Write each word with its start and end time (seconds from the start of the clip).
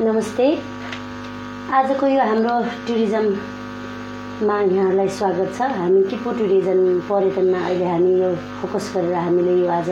नमस्ते। 0.00 0.46
आजको 1.72 2.06
यो 2.06 2.20
हाम्रो 2.20 2.54
टुरिज्ममा 2.86 4.56
यहाँहरूलाई 4.60 5.08
स्वागत 5.08 5.54
छ। 5.56 5.68
हामी 5.72 6.02
किपु 6.10 6.30
टुरिज्म 6.36 7.00
पर्यटनमा 7.08 7.60
अहिले 7.64 7.84
हामी 7.84 8.12
यो 8.20 8.28
फोकस 8.60 8.92
गरेर 8.96 9.14
हामीले 9.14 9.54
यो 9.56 9.70
आज 9.72 9.88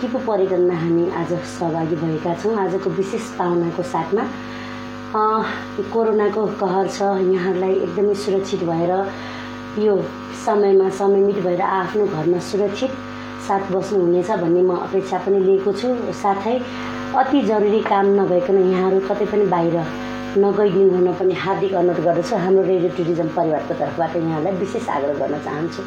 किपु 0.00 0.18
पर्यटनमा 0.28 0.74
हामी 0.80 1.08
आज 1.20 1.32
सहभागी 1.56 1.96
भएका 1.96 2.34
छौँ। 2.42 2.54
आजको 2.64 2.90
विशेष 3.00 3.30
पाहुनाको 3.38 3.82
साथमा 3.82 4.24
कोरोनाको 5.88 6.46
कहर 6.60 6.86
छ। 6.92 7.00
यहाँहरूलाई 7.32 7.74
एकदमै 7.88 8.14
सुरक्षित 8.20 8.64
भएर 8.68 8.92
यो 9.80 9.96
समयमा 10.44 10.88
समयमित 11.00 11.38
भएर 11.48 11.60
आफ्नो 11.80 12.06
घरमा 12.06 12.38
सुरक्षित 12.44 12.92
साथ 13.48 13.72
बस्नुहुनेछ 13.72 14.30
भन्ने 14.44 14.62
म 14.62 14.76
अपेक्षा 14.84 15.18
पनि 15.24 15.40
लिएको 15.48 15.72
छु। 15.72 15.88
साथै 16.22 16.60
अति 17.10 17.40
जरुरी 17.42 17.80
काम 17.82 18.06
नभइकन 18.14 18.58
यहाँहरू 18.70 18.98
कतै 19.06 19.24
पनि 19.26 19.46
बाहिर 19.50 19.76
नगइदिनु 20.38 20.90
हुन 20.94 21.12
पनि 21.18 21.34
हार्दिक 21.34 21.72
अनुरोध 21.74 22.04
गर्दछु। 22.06 22.36
हाम्रो 22.38 22.62
रेडियो 22.62 22.90
टुरिज्म 22.96 23.28
परिवारको 23.34 23.74
तर्फबाट 23.74 24.14
यहाँलाई 24.16 24.52
विशेष 24.62 24.88
आग्रह 24.88 25.18
गर्न 25.18 25.38
चाहन्छु। 25.42 25.82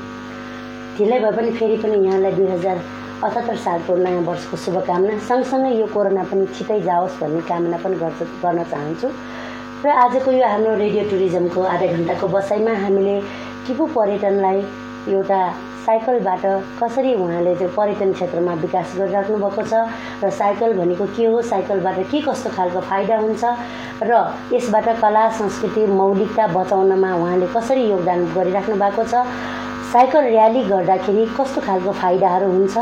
ढिलै 0.99 1.19
भए 1.23 1.31
पनि 1.31 1.51
फेरि 1.55 1.77
पनि 1.79 1.95
यहाँलाई 2.07 2.31
दुई 2.35 2.47
हजार 2.51 2.77
अठहत्तर 3.23 3.55
सालको 3.55 3.95
नयाँ 4.03 4.21
वर्षको 4.27 4.57
शुभकामना। 4.67 5.17
सँगसँगै 5.23 5.71
यो 5.79 5.87
कोरोना 5.95 6.23
पनि 6.27 6.45
छिटै 6.59 6.79
जाओस् 6.91 7.19
भन्ने 7.23 7.41
कामना 7.47 7.77
पनि 7.79 7.95
गर्छ 8.03 8.19
गर्न 8.43 8.63
चाहन्छु। 8.67 9.07
र 9.07 9.87
आजको 10.03 10.31
यो 10.31 10.43
हाम्रो 10.43 10.75
रेडियो 10.75 11.03
टुरिज्मको 11.07 11.61
आधा 11.73 11.87
घन्टाको 11.87 12.27
बसाइमा 12.35 12.73
हामीले 12.83 13.15
टिपु 13.63 13.83
पर्यटनलाई 13.95 14.59
एउटा 15.07 15.39
साइकलबाट 15.85 16.43
कसरी 16.79 17.13
उहाँले 17.13 17.55
चाहिँ 17.55 17.73
पर्यटन 17.75 18.11
क्षेत्रमा 18.13 18.53
विकास 18.63 18.93
गरिराख्नु 18.97 19.37
भएको 19.37 19.63
छ 19.67 19.73
र 20.23 20.29
साइकल 20.31 20.73
भनेको 20.79 21.05
के 21.11 21.25
हो? 21.25 21.41
साइकलबाट 21.41 21.97
के 22.11 22.21
कस्तो 22.23 22.49
खालको 22.55 22.79
फाइदा 22.87 23.17
हुन्छ? 23.19 23.43
र 24.03 24.11
यसबाट 24.53 24.87
कला 25.01 25.23
संस्कृति 25.39 25.85
मौलिकता 25.91 26.47
बचाउनमा 26.55 27.13
उहाँले 27.15 27.47
कसरी 27.51 27.83
योगदान 27.89 28.19
गरिराख्नु 28.31 28.75
भएको 28.79 29.03
छ? 29.03 29.27
साइकल 29.91 30.23
र्याली 30.31 30.63
गर्दाखेरि 30.71 31.25
कस्तो 31.37 31.61
खालको 31.61 31.91
फाइदाहरू 31.91 32.47
हुन्छ? 32.47 32.77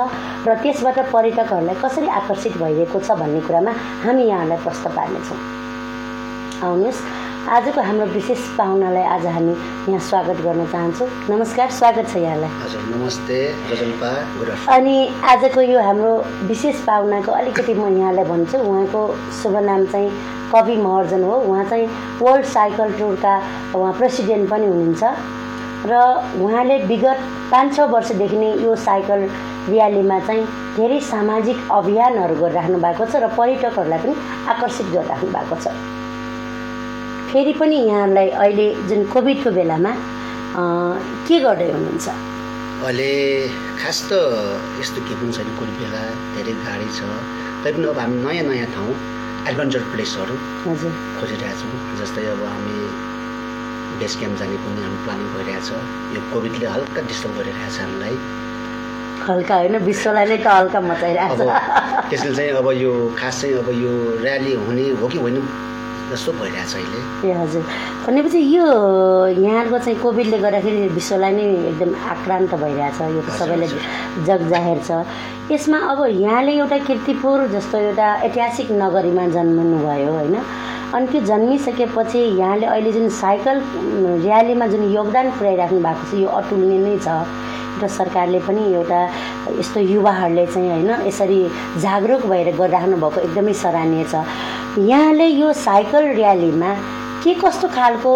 र 0.47 0.55
त्यसबाट 0.61 0.99
पर्यटकहरूलाई 1.09 1.75
कसरी 1.81 2.07
आकर्षित 2.07 2.53
भइरहेको 2.61 2.99
छ 3.01 3.17
भन्ने 3.17 3.41
कुरामा 3.49 3.71
हामी 4.05 4.23
यहाँलाई 4.29 4.57
प्रश्न 4.61 4.85
पार्नेछौँ। 4.93 5.39
आउनुहोस्। 6.69 7.30
आजको 7.41 7.81
हाम्रो 7.81 8.05
विशेष 8.05 8.39
पाहुनालाई 8.57 9.03
आज 9.03 9.25
हामी 9.25 9.51
यहाँ 9.89 9.99
स्वागत 10.07 10.41
गर्न 10.45 10.65
चाहन्छौँ। 10.71 11.07
नमस्कार 11.29 11.71
स्वागत 11.71 12.09
छ 12.09 12.15
यहाँलाई। 12.21 12.49
हजुर 12.61 12.81
नमस्ते 12.93 13.37
अनि 14.69 14.95
आजको 15.25 15.61
यो 15.61 15.79
हाम्रो 15.81 16.11
विशेष 16.47 16.83
पाहुनाको 16.85 17.31
अलिकति 17.31 17.73
म 17.73 17.87
यहाँलाई 17.97 18.25
भन्छु 18.29 18.57
उहाँको 18.57 19.01
शुभ 19.41 19.55
नाम 19.57 19.85
चाहिँ 19.89 20.09
कवि 20.53 20.75
महर्जन 20.77 21.23
हो। 21.23 21.35
उहाँ 21.41 21.63
चाहिँ 21.65 21.87
वर्ल्ड 22.21 22.45
साइकल 22.45 22.93
टुरका 22.99 23.35
उहाँ 23.75 23.93
प्रेसिडेन्ट 23.97 24.49
पनि 24.49 24.65
हुनुहुन्छ। 24.65 25.03
र 25.89 25.93
उहाँले 26.45 26.77
विगत 26.85 27.17
पाँच 27.51 27.75
छ 27.75 27.89
वर्षदेखि 27.89 28.37
नै 28.37 28.51
यो 28.61 28.75
साइकल 28.85 29.25
र्यालीमा 29.69 30.19
चाहिँ 30.29 30.45
धेरै 30.77 30.99
सामाजिक 31.09 31.57
अभियानहरू 31.73 32.35
गरिराख्नु 32.37 32.77
भएको 32.85 33.05
छ 33.05 33.15
र 33.17 33.33
पर्यटकहरूलाई 33.33 33.99
पनि 34.05 34.13
आकर्षित 34.53 34.87
गरिराख्नु 34.93 35.31
भएको 35.33 35.55
छ। 35.57 35.73
फेरि 37.31 37.53
पनि 37.55 37.75
यहाँलाई 37.87 38.29
अहिले 38.43 38.67
जुन 38.87 39.01
कोभिडको 39.07 39.51
बेलामा 39.55 39.91
के 41.27 41.35
गर्दै 41.39 41.67
हुनुहुन्छ? 41.71 42.07
अहिले 42.83 43.11
खास 43.79 43.97
त 44.11 44.11
यस्तो 44.81 44.99
केही 45.07 45.15
पनि 45.21 45.31
छैन 45.37 45.49
कुनै 45.59 45.73
बेला 45.79 46.01
धेरै 46.35 46.53
गाडी 46.67 46.87
छ। 46.97 46.99
तैपनि 47.63 47.87
अब 47.87 47.99
हामी 48.03 48.17
नयाँ 48.25 48.45
नयाँ 48.49 48.67
ठाउँ 48.75 48.91
एडभेन्चर 49.47 49.81
प्लेसहरू 49.93 50.35
खोजिरहेछौँ 51.19 51.71
जस्तै 52.01 52.25
अब 52.35 52.43
हामी 52.51 52.75
बेस 54.03 54.13
क्याम्प 54.19 54.35
जाने 54.43 54.57
पनि 54.67 54.79
हामी 54.83 54.99
प्लानिङ 55.07 55.27
भइरहेछ 55.35 55.69
यो 56.15 56.21
कोभिडले 56.35 56.67
हल्का 56.75 57.01
डिस्टर्ब 57.09 57.33
गरिरहेछ 57.39 57.75
हामीलाई। 57.79 58.15
हल्का 59.23 59.55
होइन 59.55 59.75
विश्वलाई 59.87 60.25
नै 60.31 60.37
त 60.43 60.47
हल्का 60.59 60.79
मचाइरहेको 60.91 61.35
छ 61.39 61.49
त्यसले 62.11 62.31
चाहिँ 62.37 62.51
अब 62.59 62.67
यो 62.83 62.91
खास 63.19 63.41
चाहिँ 63.41 63.55
अब 63.63 63.67
यो 63.83 63.91
ऱ्याली 64.19 64.53
हुने 64.67 64.85
हो 64.99 65.07
कि 65.07 65.19
होइन? 65.23 65.37
जस्तो 66.11 66.31
भइरहेछ 66.31 66.75
अहिले। 66.75 66.99
ए 67.29 67.33
हजुर। 67.33 67.63
भनेपछि 68.07 68.39
यो 68.55 68.65
यहाँको 69.41 69.77
चाहिँ 69.79 69.99
कोभिडले 69.99 70.37
गर्दाखेरि 70.37 70.87
विश्वलाई 70.99 71.31
नै 71.31 71.45
एकदम 71.71 71.91
आक्रान्त 71.95 72.51
भइरहेछ 72.55 73.01
यो 73.01 73.21
त 73.21 73.29
हजुर, 73.29 73.37
सबैले 73.39 73.65
हजुर। 73.65 74.25
जग 74.27 74.41
जाहेर 74.49 74.79
छ। 74.83 74.89
यसमा 75.51 75.77
अब 75.91 75.99
यहाँले 76.11 76.51
एउटा 76.59 76.77
किर्तिपुर 76.87 77.47
जस्तो 77.55 77.77
एउटा 77.77 78.07
ऐतिहासिक 78.27 78.71
नगरीमा 78.71 79.27
जन्मनु 79.35 79.77
भयो 79.87 80.11
होइन? 80.11 80.35
अनि 80.91 81.07
त्यो 81.07 81.21
जन्मिसकेपछि 81.21 82.19
यहाँले 82.19 82.65
अहिले 82.65 82.91
जुन 82.91 83.09
साइकल 83.09 83.57
उम्, 83.57 84.21
र्यालीमा 84.23 84.67
जुन 84.67 84.83
योगदान 84.91 85.31
पुर्याइराख्नु 85.39 85.79
भएको 85.79 86.03
छ 86.11 86.13
यो 86.19 86.27
अतुलनीय 86.27 86.79
नै 86.83 86.97
छ। 86.99 87.07
र 87.81 87.87
सरकारले 87.87 88.39
पनि 88.45 88.61
एउटा 88.75 88.99
यस्तो 89.57 89.79
युवाहरूले 89.79 90.45
चाहिँ 90.45 90.69
होइन 90.69 91.07
यसरी 91.07 91.39
जागरुक 91.81 92.25
भएर 92.27 92.47
गरिराख्नु 92.59 92.95
भएको 92.99 93.19
एकदमै 93.27 93.53
सराहनीय 93.63 94.03
छ। 94.11 94.15
यहाँले 94.77 95.25
यो 95.27 95.51
साइकल 95.53 96.05
र्यालीमा 96.15 96.73
के 97.23 97.33
कस्तो 97.35 97.67
खालको 97.67 98.11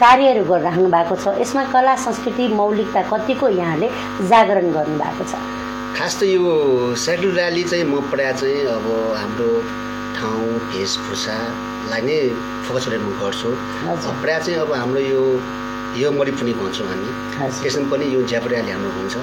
कार्यहरू 0.00 0.44
गरिराख्नु 0.44 0.88
भएको 0.88 1.16
छ? 1.20 1.36
यसमा 1.36 1.64
कला 1.68 1.94
संस्कृति 2.00 2.48
मौलिकता 2.48 3.02
कतिको 3.12 3.48
यहाँले 3.60 3.88
जागरण 4.24 4.72
गर्नुभएको 4.72 5.24
छ? 5.28 5.36
खास 6.00 6.16
त 6.16 6.22
यो 6.32 6.96
साइकल 6.96 7.36
ऱ्याली 7.36 7.64
चाहिँ 7.68 7.84
म 7.84 8.00
प्रायः 8.08 8.32
चाहिँ 8.40 8.64
अब 8.72 8.86
हाम्रो 9.20 9.50
ठाउँ 10.16 10.48
वेशभूषालाई 10.72 12.02
नै 12.08 12.18
फोकस 12.64 12.88
गरेर 12.88 13.00
म 13.04 13.12
गर्छु। 13.20 13.52
प्रायः 14.24 14.40
चाहिँ 14.40 14.58
अब 14.64 14.72
हाम्रो 14.72 15.00
यो 15.12 15.22
यो 16.00 16.08
मरि 16.16 16.32
पनि 16.40 16.52
भन्छौँ 16.56 16.88
हामी। 16.88 17.08
त्यसमा 17.36 17.84
पनि 17.92 18.04
यो 18.16 18.20
ज्याप 18.32 18.48
ऱ्याली 18.48 18.70
हाम्रो 18.72 18.90
हुन्छ। 18.96 19.14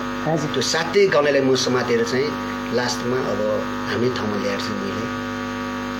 त्यो 0.54 0.62
सातै 0.62 1.10
गाउँलेलाई 1.18 1.42
म 1.42 1.56
समातेर 1.66 2.06
चाहिँ 2.06 2.30
लास्टमा 2.78 3.18
अब 3.26 3.40
हामी 3.90 4.10
ठाउँमा 4.14 4.38
ल्याएर 4.46 4.62
चाहिँ 4.62 4.80
मैले 4.86 5.17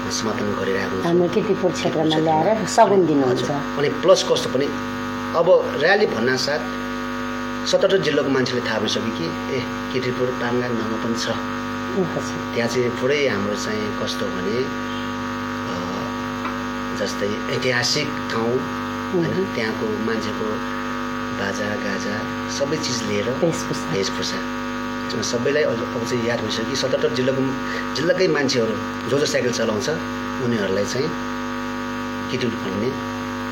समापन 0.10 0.48
गरिरहेको 0.60 0.96
हाम्रो 1.08 1.28
किर्तिपुर 1.36 1.72
क्षेत्रमा 1.78 2.18
ल्याएर 2.28 2.48
सगुन 2.76 3.02
दिनुहुन्छ। 3.08 3.50
अनि 3.78 3.90
प्लस 4.02 4.22
कस्तो 4.30 4.50
पनि 4.54 4.68
अब 5.40 5.48
ऱ्याली 5.84 6.08
भन्नासाथ 6.16 6.62
सतहत्तर 7.70 8.00
जिल्लाको 8.08 8.30
मान्छेले 8.36 8.62
थाहा 8.68 8.80
भइसक्यो 8.84 9.12
कि 9.18 9.26
ए 9.56 9.60
किर्तिपुर 9.92 10.28
पाङ्गा 10.42 10.68
नङमा 10.72 10.98
पनि 11.04 11.18
छ। 11.24 11.26
त्यहाँ 12.54 12.70
चाहिँ 12.74 12.92
पुरै 13.00 13.20
हाम्रो 13.28 13.56
चाहिँ 13.66 13.88
कस्तो 14.00 14.26
भने 14.34 14.58
जस्तै 17.00 17.30
ऐतिहासिक 17.56 18.08
ठाउँ 18.32 18.54
होइन। 19.12 19.36
त्यहाँको 19.56 19.86
मान्छेको 20.08 20.48
बाजा 21.40 21.68
गाजा 21.86 22.16
सबै 22.58 22.78
चिज 22.86 23.00
लिएर 23.10 23.28
वेशभूषा 23.44 24.40
सबैलाई 25.08 25.64
अब 25.64 26.04
चाहिँ 26.10 26.28
याद 26.28 26.40
भइसक्यो 26.42 26.70
कि 26.70 26.76
सतहत्तर 26.76 27.14
जिल्लाको 27.18 27.42
जिल्लाकै 27.96 28.28
मान्छेहरू 28.38 28.74
जो 29.10 29.20
जो 29.20 29.26
साइकल 29.26 29.52
चलाउँछ 29.60 29.90
उनीहरूलाई 30.46 30.86
चाहिँ 30.86 31.10
किटिउट 32.32 32.54
भन्ने 32.64 32.90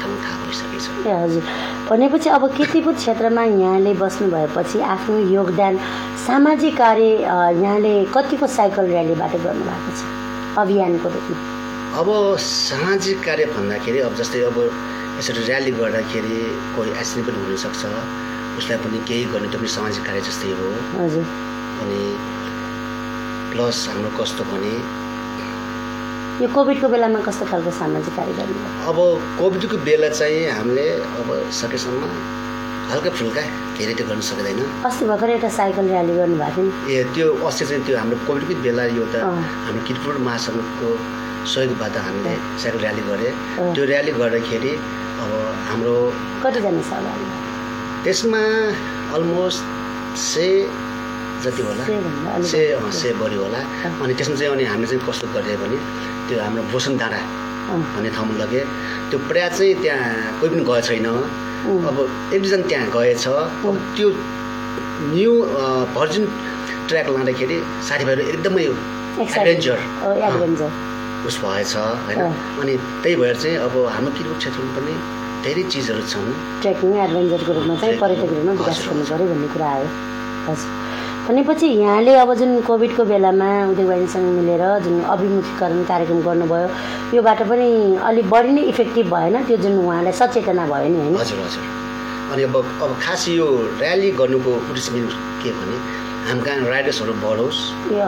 ठाउँ 0.01 0.17
थाहा 0.23 0.37
भइसकेको 0.45 0.79
छ। 0.83 0.87
ए 1.07 1.13
हजुर। 1.23 1.43
भनेपछि 1.89 2.29
अब 2.29 2.43
किर्तिपुर 2.57 2.93
क्षेत्रमा 2.93 3.43
यहाँले 3.43 3.93
बस्नु 4.03 4.27
भएपछि 4.31 4.79
आफ्नो 4.95 5.17
योगदान 5.31 5.73
सामाजिक 6.27 6.77
कार्य 6.77 7.07
यहाँले 7.63 7.93
कतिको 8.15 8.47
साइकल 8.57 8.85
र्यालीबाट 8.93 9.33
गर्नुभएको 9.45 9.91
छ 9.97 10.01
अभियानको 10.59 11.07
रूपमा? 11.15 11.37
अब 11.99 12.07
सामाजिक 12.43 13.17
कार्य 13.25 13.45
भन्दाखेरि 13.55 13.99
अब 14.07 14.15
जस्तै 14.19 14.41
अब 14.51 14.57
यसरी 15.19 15.41
ऱ्याली 15.47 15.71
गर्दाखेरि 15.71 16.37
कोही 16.75 16.89
एक्सिडेन्ट 16.91 17.25
पनि 17.27 17.37
हुनसक्छ 17.45 17.81
उसलाई 18.59 18.77
पनि 18.83 18.99
केही 19.09 19.23
गर्ने 19.33 19.47
त्यो 19.53 19.59
पनि 19.61 19.69
सामाजिक 19.77 20.03
कार्य 20.07 20.21
जस्तै 20.27 20.51
हो 20.59 20.67
अनि 21.81 22.01
प्लस 23.51 23.77
हाम्रो 23.89 24.09
कस्तो 24.19 24.43
भने 24.51 24.73
यो 26.43 26.47
कोभिडको 26.55 26.87
बेलामा 26.93 27.19
कस्तो 27.27 27.45
खालको 27.51 27.71
सामाजिक 27.81 28.13
कार्य 28.15 28.33
गर्नुभयो 28.39 28.69
अब 28.91 28.97
कोभिडको 29.41 29.77
बेला 29.89 30.09
चाहिँ 30.19 30.41
हामीले 30.57 30.87
अब 31.19 31.29
सकेसम्म 31.59 32.01
हल्का 32.89 33.09
फुल्का 33.17 33.43
धेरै 33.77 33.93
त 33.99 34.01
गर्न 34.09 34.21
सक्दैन 34.29 34.59
अस्ति 34.87 35.05
भर्खर 35.11 35.29
एउटा 35.35 35.49
साइकल 35.59 35.85
र्याली 35.93 36.13
गर्नुभएको 36.17 36.65
थियो 36.87 36.97
ए 36.97 37.03
त्यो 37.15 37.27
अस्ति 37.49 37.65
चाहिँ 37.69 37.83
त्यो 37.85 37.95
हाम्रो 37.97 38.17
कोभिडकै 38.27 38.55
बेला 38.65 38.83
यो 38.97 39.05
त। 39.13 39.15
हाम्रो 39.65 39.81
किटपुर 39.87 40.17
महासङ्घको 40.27 40.89
सहयोगबाट 41.53 41.95
हामीले 42.05 42.35
साइकल 42.61 42.79
र्याली 42.85 43.03
गरे। 43.09 43.29
त्यो 43.75 43.83
र्याली 43.91 44.11
गर्दाखेरि 44.21 44.73
अब 45.23 45.31
हाम्रो 45.69 45.95
कतिजना 46.43 46.81
सहभागी? 46.91 47.25
त्यसमा 48.05 48.39
अलमोस्ट 49.17 49.61
से 50.21 50.47
जति 51.43 51.61
होला? 51.65 51.83
से 52.49 52.61
से 52.93 53.13
बढी। 53.17 53.35
होला। 53.35 53.59
अनि 54.03 54.13
त्यसमा 54.13 54.35
चाहिँ 54.35 54.51
अनि 54.53 54.63
हामीले 54.71 54.87
चाहिँ 54.87 55.01
कस्तो 55.09 55.27
गरे 55.33 55.55
भने 55.57 55.77
त्यो 56.29 56.37
हाम्रो 56.45 56.63
भोसन 56.69 56.97
डाँडा 57.01 57.19
भन्ने 57.95 58.09
ठाउँमा 58.15 58.33
लगे। 58.45 58.61
त्यो 59.09 59.17
प्रायः 59.25 59.49
चाहिँ 59.57 59.73
त्यहाँ 59.81 60.37
कोही 60.39 60.49
पनि 60.53 60.63
गएको 60.69 60.81
छैन। 60.85 61.07
अब 61.89 61.97
एक 62.33 62.39
दुईजना 62.41 62.67
त्यहाँ 62.69 62.87
गएछ 62.93 63.25
अब 63.27 63.75
त्यो 63.97 64.07
न्यू 65.09 65.31
भर्जिन 65.97 66.23
ट्र्याक 66.87 67.07
लाँदाखेरि 67.09 67.57
साथीभाइहरू 67.89 68.23
एकदमै. 68.33 68.65
एडभेन्चर 69.17 69.77
उस 71.25 71.35
भएछ 71.41 71.73
होइन। 72.05 72.21
अनि 72.61 72.73
त्यही 73.01 73.15
भएर 73.21 73.35
चाहिँ 73.41 73.57
अब 73.65 73.73
हाम्रो 73.97 74.11
किरपुर 74.17 74.37
क्षेत्रमा 74.37 74.71
पनि 74.77 74.93
धेरै 75.45 75.63
चिजहरू 75.73 76.01
छन्। 76.09 76.29
ट्रेकिङ 76.61 76.89
एडभेन्चरको 77.05 77.51
रूपमा 77.53 77.73
चाहिँ 77.81 77.95
रूपमा 78.01 78.51
विकास 78.57 78.77
गर्नु 78.89 79.03
पऱ्यो 79.09 79.25
भन्ने 79.29 79.47
कुरा 79.53 79.67
आयो। 79.75 79.87
हजुर। 80.47 80.69
भनेपछि 81.25 81.67
यहाँले 81.81 82.13
अब 82.23 82.29
जुन 82.39 82.51
कोभिडको 82.65 83.03
बेलामा 83.11 83.49
उद्योग 83.69 83.89
वाणिज्यसँग 83.89 84.27
मिलेर 84.37 84.63
जुन 84.85 84.95
अभिमुखीकरण 85.13 85.83
कार्यक्रम 85.91 86.19
गर्नुभयो 86.27 86.67
योबाट 87.17 87.39
पनि 87.49 87.69
अलिक 88.09 88.25
बढी 88.33 88.51
नै 88.57 88.61
इफेक्टिभ 88.73 89.05
भएन 89.13 89.35
त्यो 89.45 89.57
जुन 89.63 89.73
उहाँलाई 89.85 90.13
सचेतना 90.21 90.65
भयो 90.65 90.89
नि 90.89 90.97
होइन? 91.01 91.15
हजुर 91.21 91.39
हजुर। 91.45 91.63
अनि 92.33 92.41
अब 92.49 92.55
अब 92.57 92.91
खास 93.05 93.21
यो 93.29 93.47
ऱ्याली 93.81 94.09
गर्नुको 94.17 94.51
उद्देश्य 94.65 94.91
के 95.41 95.49
भने 95.57 95.77
हाम्रो 96.25 96.69
राइडर्सहरू 96.73 97.13
बढोस्। 97.21 97.59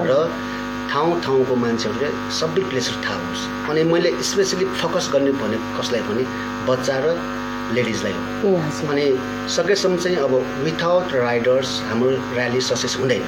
र 0.09 0.11
ठाउँ 0.91 1.19
ठाउँको 1.23 1.55
मान्छेहरूले 1.63 2.09
सबै 2.39 2.61
प्लेसहरू 2.69 2.99
थाहा 3.05 3.17
होस् 3.23 3.43
अनि 3.69 3.83
मैले 3.91 4.11
स्पेसली 4.29 4.65
फोकस 4.81 5.09
गर्ने 5.13 5.31
भने 5.41 5.57
कसलाई 5.77 6.01
भने 6.09 6.23
बच्चा 6.67 6.95
र 7.05 7.07
लेडिजलाई 7.75 8.13
हो। 8.15 8.51
अनि 8.91 9.05
सकेसम्म 9.55 9.97
चाहिँ 10.03 10.17
अब 10.25 10.33
विथाउट 10.63 11.13
राइडर्स 11.13 11.69
हाम्रो 11.87 12.11
ऱ्याली 12.35 12.61
सक्सेस 12.69 12.95
हुँदैन। 12.99 13.23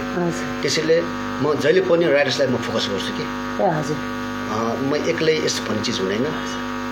त्यसैले 0.62 0.98
म 1.44 1.56
जहिले 1.60 1.82
पनि 1.90 2.06
राइडर्सलाई 2.16 2.48
म 2.48 2.58
फोकस 2.68 2.88
गर्छु 2.92 3.12
कि। 3.18 3.26
म 4.90 4.96
एक्लै 5.12 5.36
यस्तो 5.46 5.62
भन्ने 5.68 5.84
चिज 5.84 6.00
हुँदैन। 6.00 6.26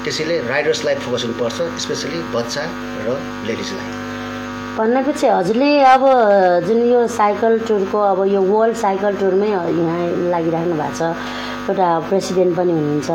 त्यसैले 0.03 0.35
राइडर्सलाई 0.51 0.95
फोकस 1.03 1.23
हुनुपर्छ 1.25 1.57
स्पेसली 1.83 2.19
बच्चा 2.35 2.63
र 3.07 3.15
लेडिजलाई। 3.47 3.96
भनेपछि 4.77 5.27
हजुरले 5.27 5.69
अब 5.83 6.03
जुन 6.67 6.81
यो 6.85 7.07
साइकल 7.09 7.59
टुरको 7.67 7.97
अब 7.97 8.19
यो 8.33 8.41
वर्ल्ड 8.41 8.75
साइकल 8.77 9.15
टुरमै 9.17 9.47
यहाँ 9.49 10.29
लागिराख्नु 10.31 10.75
भएको 10.81 10.93
छ 10.97 11.69
एउटा 11.69 11.87
प्रेसिडेन्ट 12.09 12.55
पनि 12.57 12.71
हुनुहुन्छ। 12.71 13.09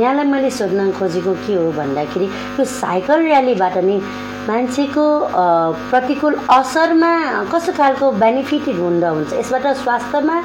यहाँलाई 0.00 0.26
मैले 0.26 0.50
सोध्न 0.50 0.90
खोजेको 0.98 1.32
के 1.46 1.54
हो 1.54 1.70
भन्दाखेरि 1.72 2.26
यो 2.58 2.64
साइकल 2.64 3.18
र्यालीबाट 3.22 3.76
नि 3.88 3.96
मान्छेको 4.48 5.04
प्रतिकूल 5.90 6.34
असरमा 6.58 7.12
कस्तो 7.52 7.72
खालको 7.78 8.10
बेनिफिटेड 8.22 8.76
हुँदो 8.78 9.10
हुन्छ? 9.14 9.32
यसबाट 9.42 9.66
स्वास्थ्यमा 9.82 10.36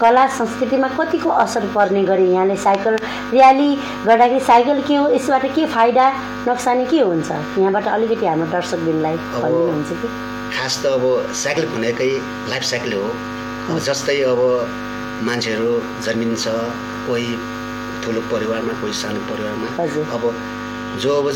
कला 0.00 0.26
संस्कृतिमा 0.38 0.88
कतिको 0.98 1.30
असर 1.44 1.66
पर्ने 1.74 2.02
गरी 2.04 2.26
यहाँले 2.32 2.56
साइकल 2.56 2.96
र्याली 3.32 3.70
गर्दाखेरि 4.06 4.40
साइकल 4.40 4.80
के 4.88 4.94
हो? 4.96 5.08
यसबाट 5.10 5.44
के 5.54 5.66
फाइदा 5.76 6.06
नोक्सानी 6.46 6.84
के 6.90 7.00
हुन्छ? 7.00 7.30
यहाँबाट 7.30 7.86
अलिकति 7.88 8.26
हाम्रो 8.26 8.46
दर्शकबिनलाई 8.52 9.16
भनिदिनुहुन्छ 9.16 9.90
कि? 10.00 10.08
खास 10.56 10.82
त 10.82 10.86
अब 10.96 11.04
साइकल 11.42 11.66
भनेकै 11.74 12.10
लाइफ 12.50 12.64
साइकल 12.70 12.92
हो। 12.92 13.78
जस्तै 13.86 14.20
अब 14.32 14.40
मान्छेहरू 15.28 15.70
जन्मिन्छ 16.04 16.44
कोही 17.06 17.28
ठुलो 18.02 18.20
परिवारमा 18.32 18.72
कोही 18.80 18.92
सानो 19.02 19.20
परिवारमा। 19.30 19.68
अब 20.16 20.22
जो 20.98 21.10
अब 21.22 21.26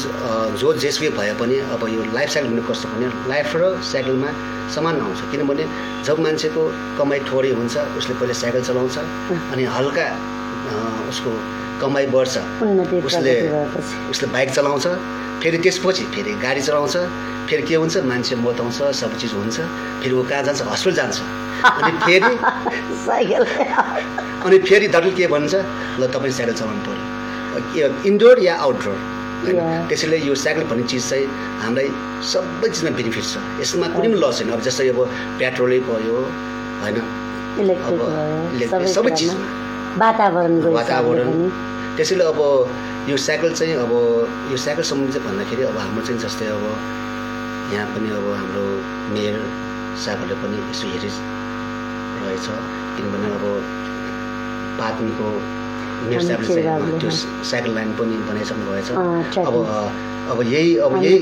जो 0.59 0.73
जेसुकै 0.83 1.11
भए 1.15 1.33
पनि 1.39 1.57
अब 1.75 1.83
यो 1.89 2.03
लाइफ 2.15 2.29
साइकल 2.35 2.61
कस्तो 2.69 2.89
भने 2.91 3.07
लाइफ 3.31 3.49
र 3.57 3.63
साइकलमा 3.93 4.31
समान 4.75 5.01
आउँछ। 5.01 5.21
किनभने 5.31 5.65
जब 6.05 6.19
मान्छेको 6.27 6.63
कमाइ 6.99 7.21
थोरै 7.31 7.51
हुन्छ 7.55 7.77
उसले 7.99 8.15
पहिले 8.19 8.35
साइकल 8.35 8.63
चलाउँछ 8.69 8.97
अनि 9.53 9.65
हल्का 9.77 10.07
उसको 11.11 11.31
कमाइ 11.81 12.07
बढ्छ। 12.15 12.35
उसले 13.07 13.35
उसले 14.11 14.27
बाइक 14.35 14.51
चलाउँछ 14.51 14.87
फेरि 15.43 15.59
त्यसपछि 15.65 16.05
फेरि 16.15 16.33
गाडी 16.43 16.61
चलाउँछ 16.69 16.97
फेरि 17.49 17.63
के 17.69 17.75
हुन्छ 17.75 17.97
मान्छे 18.11 18.35
मोताउँछ 18.43 18.79
सब 19.01 19.17
चिज 19.21 19.33
हुन्छ 19.39 19.57
फेरि 20.03 20.15
ऊ 20.15 20.23
कहाँ 20.29 20.43
जान्छ 20.43 20.63
हस्पिटल 20.73 20.97
जान्छ। 20.97 21.17
अनि 21.65 21.93
फेरि 22.05 22.33
साइकल। 23.07 23.45
अनि 24.45 24.59
फेरि 24.59 24.87
डक्टर 24.95 25.15
के 25.15 25.27
भन्छ 25.35 25.55
ल 26.01 26.03
तपाईँ 26.15 26.33
साइकल 26.33 26.55
चलाउनु 26.61 26.83
पऱ्यो 26.87 27.89
इन्डोर 28.11 28.39
या 28.43 28.55
आउटडोर? 28.67 28.99
होइन. 29.43 29.61
त्यसैले 29.89 30.19
यो 30.29 30.35
साइकल 30.45 30.65
भन्ने 30.71 30.85
चिज 30.91 31.03
चाहिँ 31.11 31.27
हामीलाई 31.63 31.89
सबै 32.33 32.69
चिजमा 32.75 32.91
बेनिफिट 32.99 33.25
छ। 33.25 33.35
यसमा 33.61 33.87
कुनै 33.95 34.09
पनि 34.09 34.19
लस 34.23 34.35
छैन 34.39 34.51
अब 34.55 34.61
जस्तै 34.67 34.89
अब 34.95 34.99
पेट्रोलै 35.39 35.79
भयो 35.89 36.17
होइन? 36.83 36.97
अब 37.89 38.01
सबै 38.97 39.11
चिजमा। 39.19 39.47
हिसाबले 39.95 40.71
वातावरण। 40.79 41.31
त्यसैले 41.97 42.25
अब 42.33 42.41
यो 43.11 43.17
साइकल 43.27 43.51
चाहिँ 43.59 43.75
अब 43.85 43.93
यो 44.51 44.57
साइकल 44.65 44.83
सम्बन्धी 44.91 45.13
चाहिँ 45.13 45.27
भन्दाखेरि 45.29 45.63
अब 45.71 45.77
हाम्रो 45.79 46.03
चाहिँ 46.07 46.21
जस्तै 46.25 46.47
अब 46.57 46.65
यहाँ 47.75 47.87
पनि 47.95 48.09
अब 48.19 48.27
हाम्रो 48.39 48.65
मेयर 49.15 49.37
साहबहरूले 50.05 50.37
पनि 50.43 50.57
यसो 50.71 50.87
हेरि 50.93 51.11
रहेछ। 52.25 52.47
किनभने 52.97 53.29
अब 53.37 53.45
पाटनको 54.79 55.29
त्यो। 57.01 57.11
साइकल 57.51 57.73
लाइन 57.75 57.91
पनि 57.99 58.17
बनाइसक्नु 58.29 58.65
भएछ। 58.71 58.89
अब 59.49 59.55
अब 60.33 60.39
यही 60.43 60.77
अब 60.85 60.93
यही 61.05 61.19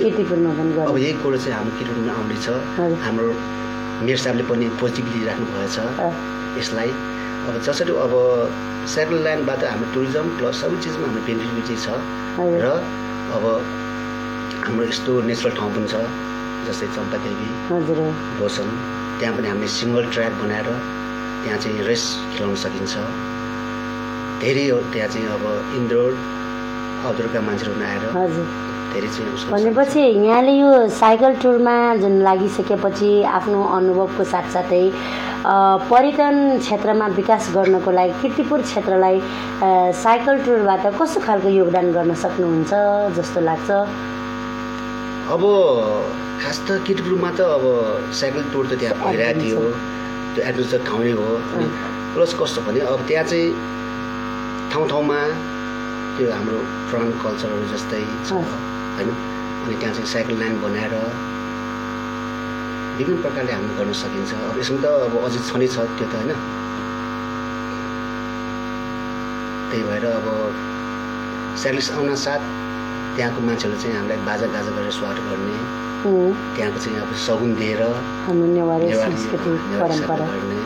अब 0.91 0.97
यही 0.99 1.13
कुरो 1.23 1.37
चाहिँ 1.43 1.55
हाम्रो 1.59 1.75
किरुमा 1.79 2.13
आउँदैछ। 2.13 2.47
हाम्रो 3.05 3.29
मेयर 4.07 4.19
साहबले 4.25 4.45
पनि 4.51 4.65
पोजिटिभली 4.81 5.21
राख्नु 5.27 5.47
भएछ। 5.55 5.77
अँ, 5.79 6.13
यसलाई। 6.59 6.91
अब 7.49 7.55
जसरी 7.67 7.93
अब 8.07 8.13
साइकल 8.95 9.19
लाइनबाट 9.27 9.61
हाम्रो 9.65 9.89
टुरिज्म 9.95 10.27
प्लस 10.39 10.55
सबै 10.63 10.77
चिजमा 10.83 11.07
हाम्रो 11.07 11.23
बेनिफिट 11.27 11.69
छ। 11.85 11.87
र 12.63 12.67
अब 13.37 13.45
हाम्रो 14.67 14.85
यस्तो 14.87 15.13
नेचुरल 15.27 15.53
ठाउँ 15.59 15.71
पनि 15.75 15.87
छ 15.91 15.95
जस्तै 16.67 16.87
चम्पादेवी 16.95 17.49
बोसन। 18.39 18.69
त्यहाँ 19.19 19.35
पनि 19.37 19.47
हामीले 19.51 19.69
सिङ्गल 19.79 20.05
ट्र्याक 20.15 20.33
बनाएर 20.43 20.69
त्यहाँ 21.43 21.59
चाहिँ 21.59 21.83
रेस 21.91 22.05
खेलाउन 22.35 22.55
सकिन्छ। 22.63 22.95
धेरै 24.43 24.67
त्यहाँ 24.93 25.09
चाहिँ 25.15 25.27
अब 25.39 25.45
इन्डोर 25.79 26.11
आउटडोरका 27.07 27.41
मान्छेहरू 27.49 27.73
आएर 27.89 28.05
धेरै 28.93 29.09
चाहिँ 29.15 29.51
भनेपछि 29.53 30.01
यहाँले 30.01 30.53
यो 30.53 30.71
साइकल 31.01 31.33
टुरमा 31.43 31.75
जुन 32.03 32.15
लागिसकेपछि 32.27 33.11
आफ्नो 33.39 33.61
अनुभवको 33.79 34.25
साथसाथै 34.33 34.85
पर्यटन 35.91 36.35
क्षेत्रमा 36.59 37.07
विकास 37.19 37.51
गर्नको 37.55 37.91
लागि 37.99 38.13
किर्तिपुर 38.23 38.61
क्षेत्रलाई 38.67 39.17
साइकल 40.03 40.39
टुरबाट 40.47 40.85
कस्तो 40.99 41.21
खालको 41.27 41.49
योगदान 41.49 41.87
गर्न 41.97 42.15
सक्नुहुन्छ 42.25 42.71
जस्तो 43.19 43.41
लाग्छ? 43.49 43.71
अब 45.35 45.43
खास 46.43 46.57
त 46.67 46.83
किटपुरमा 46.87 47.31
त 47.39 47.41
अब 47.59 47.65
साइकल 48.21 48.43
टुर 48.53 48.65
त 48.71 48.79
त्यहाँ 48.81 48.97
भइरहेको 49.03 49.41
थियो। 49.43 49.61
त्यो 50.35 50.43
एडभेन्चर 50.51 50.81
ठाउँ 50.87 51.03
नै 51.05 51.13
हो। 51.19 51.29
प्लस 52.15 52.35
कस्तो 52.41 52.61
भने 52.67 52.81
अब 52.93 53.07
त्यहाँ 53.09 53.25
चाहिँ 53.31 53.49
ठाउँ 54.73 54.89
ठाउँमा 54.89 55.19
त्यो 56.17 56.27
हाम्रो 56.33 56.59
ट्रन 56.89 57.09
कल्चरहरू 57.23 57.65
जस्तै 57.73 58.03
छ। 58.25 58.33
होइन? 58.97 59.11
अनि 59.65 59.75
त्यहाँ 59.81 59.95
चाहिँ 59.97 60.09
साइकल 60.13 60.35
लाइन 60.41 60.55
बनाएर 60.65 60.95
विभिन्न 62.97 63.21
प्रकारले 63.21 63.53
हामीले 63.53 63.75
गर्न 63.77 63.93
सकिन्छ। 63.93 64.33
अब 64.33 64.57
यसमा 64.61 64.81
त 64.81 64.85
अब 65.07 65.15
अझै 65.29 65.41
छँदै 65.49 65.69
छ 65.75 65.77
त्यो 65.99 66.07
त 66.09 66.15
होइन? 66.17 66.33
त्यही 69.69 69.83
भएर 69.89 70.05
अब 70.09 70.27
साइक्लिस्ट 71.63 71.91
आउन 71.93 72.09
साथ 72.25 72.41
त्यहाँको 73.17 73.41
मान्छेहरू 73.49 73.77
चाहिँ 73.77 73.95
हामीलाई 73.97 74.19
बाजा 74.29 74.47
गाजा 74.57 74.71
गरेर 74.77 74.93
स्वागत 74.99 75.25
गर्ने। 75.29 75.57
त्यहाँको 76.57 76.79
चाहिँ 76.81 76.97
अब 77.05 77.13
सगुन 77.27 77.51
दिएर 77.61 77.83
गर्ने। 80.33 80.61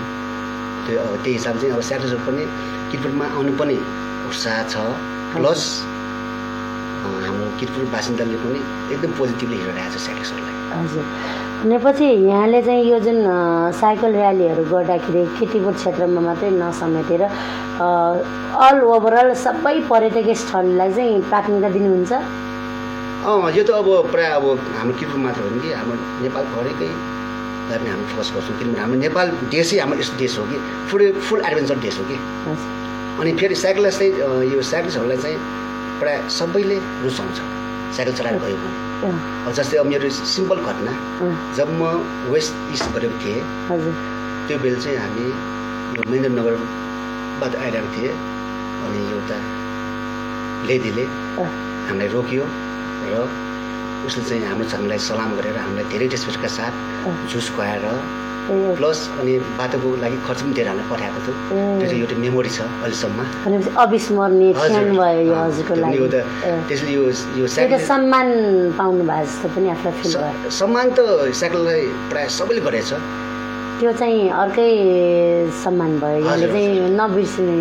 त्यो 0.87 1.01
अब 1.03 1.13
त्यही 1.23 1.37
हिसाबले 1.39 1.61
चाहिँ 1.61 1.75
अब 1.77 1.83
साइक्लिस्टहरू 1.91 2.25
पनि 2.29 2.45
किटपुरमा 2.91 3.27
आउनु 3.37 3.53
पनि 3.61 3.77
उत्साह 4.29 4.59
छ। 4.73 4.75
प्लस 5.35 5.63
हाम्रो 7.07 7.47
किटपुर 7.61 7.85
बासिन्दाले 7.95 8.37
पनि 8.45 8.61
एकदम 8.95 9.11
पोजिटिभली 9.19 9.57
हेरिरहेको 9.63 9.91
छ 9.95 9.99
साइक्लिस्टहरूलाई 10.07 10.55
हजुर। 10.77 11.05
भनेपछि 11.57 12.07
यहाँले 12.31 12.61
चाहिँ 12.63 12.85
यो 12.91 12.99
जुन 13.07 13.19
साइकल 13.81 14.13
र्यालीहरू 14.21 14.65
गर्दाखेरि 14.73 15.23
किर्तिपुर 15.39 15.73
क्षेत्रमा 15.81 16.21
मात्रै 16.29 16.51
नसमेटेर 16.63 17.23
अल 18.67 18.77
ओभरअल 18.95 19.33
सबै 19.47 19.77
पर्यटकीय 19.91 20.35
स्थललाई 20.43 20.91
चाहिँ 20.97 21.21
प्राथमिकता 21.31 21.69
दिनुहुन्छ? 21.77 22.13
अँ 23.27 23.51
यो 23.57 23.63
त 23.67 23.71
अब 23.81 23.89
प्रायः 24.13 24.35
अब 24.39 24.45
हाम्रो 24.79 24.95
किटपुर 24.99 25.21
मात्र 25.27 25.41
होइन 25.47 25.61
कि 25.63 25.73
हाम्रो 25.79 25.97
नेपालको 26.23 26.55
हरेकै 26.61 26.91
पनि 27.69 27.89
हामी 27.91 28.05
फोकस 28.13 28.29
गर्छौँ। 28.35 28.59
किनभने 28.59 28.81
हाम्रो 28.81 28.99
नेपाल 29.01 29.27
देशै 29.55 29.77
हाम्रो 29.83 29.99
यस्तो 30.01 30.17
देश 30.17 30.39
हो 30.39 30.45
कि। 30.51 30.59
फुल 30.91 31.03
फुल 31.27 31.41
एडभेन्चर 31.47 31.79
देश 31.87 31.99
हो 31.99 32.05
कि। 32.11 32.17
अनि 33.21 33.31
फेरि 33.41 33.55
साइक्लिस्ट 33.65 33.99
चाहिँ 33.99 34.13
यो 34.55 34.63
साइक्लिस्टहरूलाई 34.63 35.19
चाहिँ 35.25 35.39
प्रायः 36.01 36.29
सबैले 36.39 36.79
रुचाउँछ। 37.05 37.39
साइकल 37.97 38.13
चलाएर 38.19 38.39
गयो 38.45 38.57
भने। 38.63 39.53
जस्तै 39.57 39.77
अब 39.79 39.87
मेरो 39.87 40.09
सिम्पल 40.11 40.59
घटना। 40.69 40.93
जब 41.57 41.69
म 41.81 41.83
वेस्ट 42.33 42.53
इस्ट 42.75 42.87
गरेको 42.95 43.17
थिएँ 43.25 43.41
त्यो 44.47 44.59
बेला 44.63 44.79
चाहिँ 44.85 44.99
हामी 44.99 45.27
यो 45.97 46.03
महेन्द्रनगरबाट 46.11 47.53
आइरहेको 47.57 47.89
थिएँ। 47.97 48.13
अनि 48.87 49.01
एउटा 49.15 49.39
लेडीले 50.69 51.05
हामीलाई 51.87 52.09
रोक्यो 52.15 52.45
र 53.11 53.15
उसले 54.07 54.23
चाहिँ 54.29 54.45
हाम्रो 54.51 54.67
जन्मलाई 54.69 54.99
सलाम 55.09 55.31
गरेर 55.39 55.57
हामीलाई 55.65 55.87
धेरै 55.93 56.07
रेस्पेक्टका 56.15 56.51
साथ 56.59 56.73
जुस 57.33 57.47
खुवाएर 57.57 57.85
प्लस 58.47 58.99
अनि 59.19 59.33
बाटोको 59.59 59.89
लागि 60.03 60.17
खर्च 60.27 60.41
पनि 60.43 60.53
धेरै 60.55 60.71
हामीलाई 60.71 60.87
पठाएको 60.91 61.19
थियो। 61.27 61.35
त्यो 61.79 61.87
चाहिँ 61.91 62.01
एउटा 62.03 62.17
मेमोरी 62.23 62.51
छ 62.57 62.59
अहिलेसम्म। 62.63 63.19
अविस्मरणीय। 63.83 64.51
त्यसले 66.69 66.91
यो 66.95 67.03
यो 67.39 67.47
सम्मान 67.91 68.29
पाउनु 68.79 69.03
भएको 69.03 69.27
जस्तो 69.27 69.47
पनि 69.51 69.67
आफूलाई 69.75 69.95
फिल 69.99 70.11
भयो। 70.15 70.51
सम्मान 70.61 70.87
त 70.95 70.99
साइकललाई 71.35 71.83
प्रायः 72.11 72.31
सबैले 72.39 72.61
गरेछ। 72.67 72.91
त्यो 73.83 73.91
चाहिँ 73.99 74.31
अर्कै 74.43 74.71
सम्मान 75.65 75.93
भयो। 75.99 76.19
यसले 76.31 76.47
चाहिँ 76.55 76.71
नबिर्सिने 77.01 77.59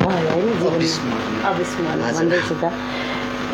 भयो 0.00 0.26
होइन। 0.32 0.48
अविस्मरण। 1.44 2.00
भन्दैछु 2.16 2.54
त। 2.62 2.72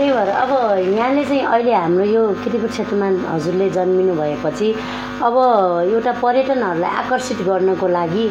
त्यही 0.03 0.15
भएर 0.15 0.29
अब 0.35 0.53
यहाँले 0.99 1.25
चाहिँ 1.25 1.43
अहिले 1.47 1.73
हाम्रो 1.73 2.05
यो 2.05 2.23
किर्तिपुर 2.43 2.71
क्षेत्रमा 2.75 3.07
हजुरले 3.31 3.69
जन्मिनु 3.71 4.15
भएपछि 4.19 4.69
अब 5.23 5.35
एउटा 5.95 6.13
पर्यटनहरूलाई 6.19 6.91
आकर्षित 7.03 7.39
गर्नको 7.47 7.87
लागि 7.87 8.27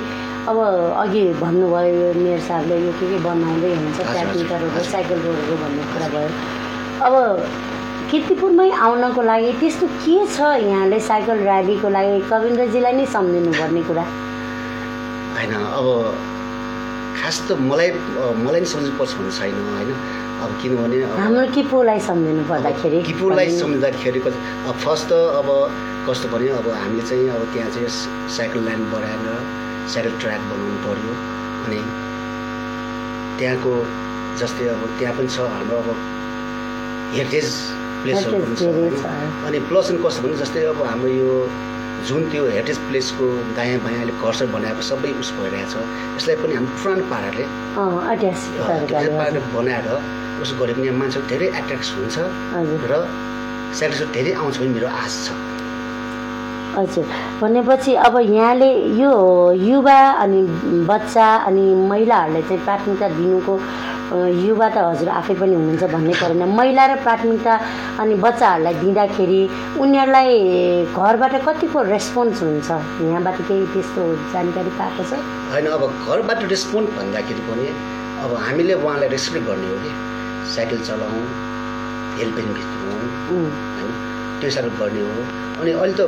अब 0.51 0.57
अघि 1.03 1.23
भन्नुभयो 1.39 2.11
मेयर 2.19 2.39
साहबले 2.43 2.75
यो 2.75 2.91
के 2.99 3.05
के 3.11 3.17
बनाउँदै 3.23 3.69
हुनुहुन्छ 3.71 3.99
हजुर, 3.99 4.11
ट्र्याक 4.11 4.27
हजुर, 4.27 4.41
मिटरहरू 4.43 4.67
हजुर। 4.67 4.91
साइकल 4.91 5.19
रोडहरू 5.23 5.55
भन्ने 5.63 5.83
कुरा 5.93 6.07
भयो। 6.11 6.29
अब 7.07 7.13
किर्तिपुरमै 8.11 8.69
आउनको 8.87 9.21
लागि 9.31 9.51
त्यस्तो 9.61 9.87
के 10.03 10.17
छ 10.27 10.39
यहाँले 10.67 10.99
साइकल 11.07 11.37
र्यालीको 11.47 11.87
लागि? 11.95 12.19
कविन्द्रजीलाई 12.31 12.93
नै 12.99 13.05
सम्झिनु 13.15 13.51
पर्ने 13.59 13.81
कुरा। 13.87 14.03
होइन 15.39 15.53
अब 15.55 15.87
खास 17.15 17.35
त 17.47 17.55
मलाई 17.63 17.89
मलाई 18.43 18.59
नि 18.59 18.67
सम्झनु 18.73 18.97
पर्छ 18.99 19.11
भन्ने 19.15 19.31
छैन 19.39 19.55
होइन। 19.71 20.19
अब 20.45 20.51
किनभने 20.61 20.97
हाम्रो 21.21 21.45
किपुलाई 21.55 21.99
सम्झिनु 22.09 22.43
पर्दाखेरि 22.51 23.01
किपुरलाई 23.09 23.45
भन्ने- 23.47 23.61
सम्झिँदाखेरि 23.61 24.19
अब 24.21 24.75
फर्स्ट 24.85 25.07
त 25.11 25.13
अब 25.39 25.47
कस्तो 26.09 26.27
भन्यो 26.33 26.53
अब 26.61 26.67
हामीले 26.81 27.03
चाहिँ 27.09 27.27
अब 27.35 27.41
त्यहाँ 27.53 27.69
चाहिँ 27.75 27.89
साइकल 28.37 28.59
लाइन 28.67 28.81
बढाएर 28.93 29.27
साइकल 29.93 30.13
ट्र्याक 30.21 30.41
बनाउनु 30.51 30.77
पऱ्यो 30.85 31.13
अनि 31.65 31.79
त्यहाँको 33.39 33.73
जस्तै 34.39 34.65
अब 34.75 34.81
त्यहाँ 34.99 35.13
पनि 35.17 35.27
छ 35.35 35.39
हाम्रो 35.53 35.77
अब 35.83 35.89
हेरिटेज 37.15 37.49
प्लेसहरू 38.03 38.37
पनि 38.41 38.55
छ। 38.55 39.05
अनि 39.47 39.59
प्लस 39.69 39.89
अनि 39.91 39.99
कस्तो 40.05 40.21
भने 40.25 40.35
जस्तै 40.41 40.63
अब 40.73 40.81
हाम्रो 40.89 41.09
यो 41.21 41.33
जुन 42.09 42.21
त्यो 42.31 42.43
हेरिटेज 42.49 42.77
प्लेसको 42.89 43.25
दायाँ 43.57 43.79
बायाँ 43.83 43.99
अहिले 44.01 44.13
घरसर 44.21 44.45
बनाएको 44.55 44.81
सबै 44.89 45.09
उस 45.21 45.29
भइरहेछ। 45.37 45.73
यसलाई 46.17 46.35
पनि 46.41 46.53
हाम्रो 46.57 46.73
पुरानो 46.81 47.03
पाराले 47.11 47.45
पाराले 49.17 49.39
बनाएर 49.55 49.87
उसो 50.41 50.55
गऱ्यो 50.59 50.75
भने 50.75 50.85
यहाँ 50.87 50.97
मान्छेहरू 50.99 51.27
धेरै 51.29 51.47
एट्र्याक्ट 51.59 51.87
हुन्छ 51.97 52.17
र 52.91 52.93
साइकल 53.79 54.05
धेरै 54.15 54.31
आउँछ 54.41 54.55
भने 54.59 54.69
मेरो 54.75 54.87
आश 54.87 55.13
छ। 55.25 55.29
हजुर। 56.71 57.05
भनेपछि 57.41 57.93
अब 58.07 58.15
यहाँले 58.19 58.69
यो 58.95 59.11
युवा 59.69 59.99
अनि 60.23 60.41
बच्चा 60.87 61.27
अनि 61.47 61.63
महिलाहरूलाई 61.91 62.43
चाहिँ 62.47 62.63
प्राथमिकता 62.63 63.07
दिनुको 63.19 63.53
युवा 64.11 64.67
त 64.75 64.77
हजुर 64.87 65.09
आफै 65.19 65.35
पनि 65.39 65.55
हुनुहुन्छ 65.55 65.83
भन्नै 65.91 66.13
परेन 66.21 66.43
महिला 66.59 66.83
र 66.91 66.95
प्राथमिकता 67.03 67.53
अनि 68.01 68.15
बच्चाहरूलाई 68.23 68.73
दिँदाखेरि 68.83 69.41
उनीहरूलाई 69.83 70.31
घरबाट 70.95 71.33
कतिको 71.47 71.79
रेस्पोन्स 71.91 72.37
हुन्छ? 72.43 72.69
यहाँबाट 73.07 73.37
केही 73.47 73.65
त्यस्तो 73.73 74.01
जानकारी 74.31 74.71
पाएको 74.79 75.03
छ? 75.11 75.11
होइन 75.51 75.67
अब 75.75 75.83
घरबाट 76.07 76.39
रेस्पोन्ड 76.55 76.87
भन्दाखेरि 76.97 77.43
पनि 77.51 77.67
अब 78.23 78.31
हामीले 78.47 78.73
उहाँलाई 78.79 79.09
रेस्पेक्ट 79.15 79.47
गर्ने 79.47 79.67
हो 79.71 79.77
कि? 79.83 79.91
साइकल 80.55 80.79
चलाउँ 80.89 81.23
हेल्पेन 82.19 82.47
उम्, 82.49 83.49
होइन 83.77 83.89
त्यो 84.39 84.47
हिसाबले 84.49 84.71
गर्ने 84.79 85.01
हो। 85.07 85.21
अनि 85.61 85.71
अहिले 85.71 85.95
त 85.99 86.01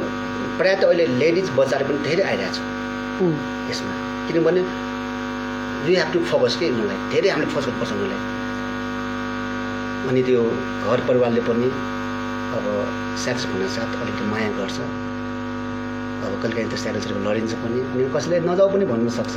प्रायः 0.58 0.78
त 0.82 0.84
अहिले 0.90 1.06
लेडिज 1.22 1.48
बच्चाहरू 1.58 1.86
पनि 1.90 2.00
धेरै 2.08 2.24
आइरहेको 2.32 2.54
छ 2.56 2.60
यसमा। 3.70 3.94
किनभने 4.28 4.62
वी 5.86 5.94
हेभ 5.96 6.10
टु 6.14 6.20
फोकस 6.32 6.54
के 6.60 6.66
उनीहरूलाई 6.70 7.00
धेरै 7.14 7.30
हामीले 7.34 7.50
फोकस 7.54 7.66
गर्नुपर्छ 7.68 7.92
उनीहरूलाई 7.94 8.22
अनि 10.10 10.22
त्यो 10.28 10.42
घर 10.90 11.00
परिवारले 11.08 11.42
पनि 11.50 11.68
अब 12.56 12.64
स्याक्स 13.24 13.44
हुन 13.52 13.62
साथ 13.76 13.92
अलिकति 14.02 14.26
माया 14.32 14.50
गर्छ। 14.60 14.78
अब 16.24 16.32
कहिलेकाहीँ 16.42 16.70
त्यो 16.72 16.80
स्याक्सहरू 16.84 17.20
लडिन्छ 17.28 17.54
पनि। 17.64 17.80
अनि 17.94 18.04
कसैले 18.16 18.38
नजाऊ 18.50 18.68
पनि 18.74 18.86
भन्नु 18.92 19.10
सक्छ। 19.20 19.36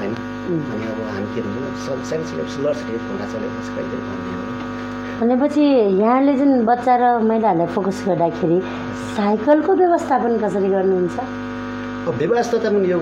होइन। 0.00 0.12
अनि 0.46 0.84
अब 0.86 0.98
हामी 1.10 1.28
के 1.34 1.40
भन्छौँ 1.42 1.96
स्याक्स 2.08 2.30
लड्छ 2.38 2.54
अरे 2.66 2.98
घुँडा 2.98 3.26
चलेपछि 3.32 3.70
कहिले 3.76 3.98
भन्ने 4.06 4.32
हो। 4.36 4.42
भनेपछि 5.20 5.62
यहाँले 6.00 6.32
जुन 6.38 6.52
बच्चा 6.70 6.94
र 7.02 7.04
महिलाहरूलाई 7.26 7.68
फोकस 7.74 7.98
गर्दाखेरि 8.08 8.58
साइकलको 9.16 9.72
व्यवस्थापन 9.82 10.32
कसरी 10.44 10.68
गर्नुहुन्छ? 10.76 11.16
अब 12.06 12.14
व्यवस्था 12.22 12.56
त 12.62 12.66
पनि 12.70 12.88
यो 12.90 12.98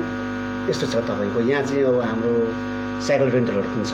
यस्तो 0.71 0.87
छ 0.93 0.95
तपाईँको 1.11 1.41
यहाँ 1.51 1.63
चाहिँ 1.69 1.85
अब 1.85 1.97
हाम्रो 2.01 2.33
साइकल 3.07 3.29
रेन्टलहरू 3.37 3.69
पनि 3.75 3.85
छ। 3.85 3.93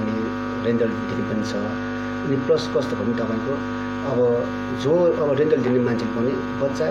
अनि 0.00 0.14
रेन्टल 0.66 0.90
दिने 1.10 1.24
पनि 1.28 1.44
छ। 1.50 1.52
अनि 2.24 2.36
प्लस 2.46 2.62
कस्तो 2.76 2.94
भने 2.96 3.12
तपाईँको 3.20 3.52
अब 4.10 4.18
जो 4.82 4.92
अब 5.20 5.28
रेन्टल 5.40 5.60
दिने 5.68 5.80
मान्छे 5.84 6.06
पनि 6.16 6.32
बच्चा 6.62 6.86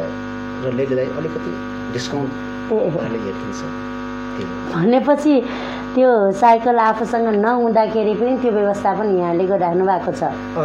र 0.64 0.66
लेडीलाई 0.78 1.08
अलिकति 1.18 1.52
डिस्काउन्ट 1.94 2.32
पाराले 2.70 3.20
हेरिदिन्छ। 3.26 3.62
भनेपछि 4.74 5.34
त्यो 5.96 6.10
साइकल 6.40 6.78
आफूसँग 6.80 7.28
नहुँदाखेरि 7.46 8.14
पनि 8.20 8.38
त्यो 8.42 8.52
व्यवस्थापन 8.52 9.08
यहाँले 9.18 9.46
गरिराख्नु 9.52 9.86
भएको 9.86 10.12
छ। 10.20 10.22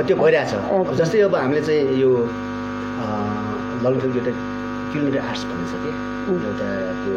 त्यो 0.07 0.16
भइरहेछ। 0.16 0.52
ए, 0.54 0.78
अब 0.85 0.95
जस्तै 1.00 1.21
अब 1.26 1.35
हामीले 1.35 1.62
चाहिँ 1.66 1.83
यो 2.02 2.11
एउटा 3.85 4.33
किलोमिटर 4.93 5.21
आर्ट्स 5.21 5.45
भन्ने 5.49 5.66
छ 5.71 5.75
कि. 5.83 5.90
एउटा 6.25 6.69
त्यो 7.02 7.16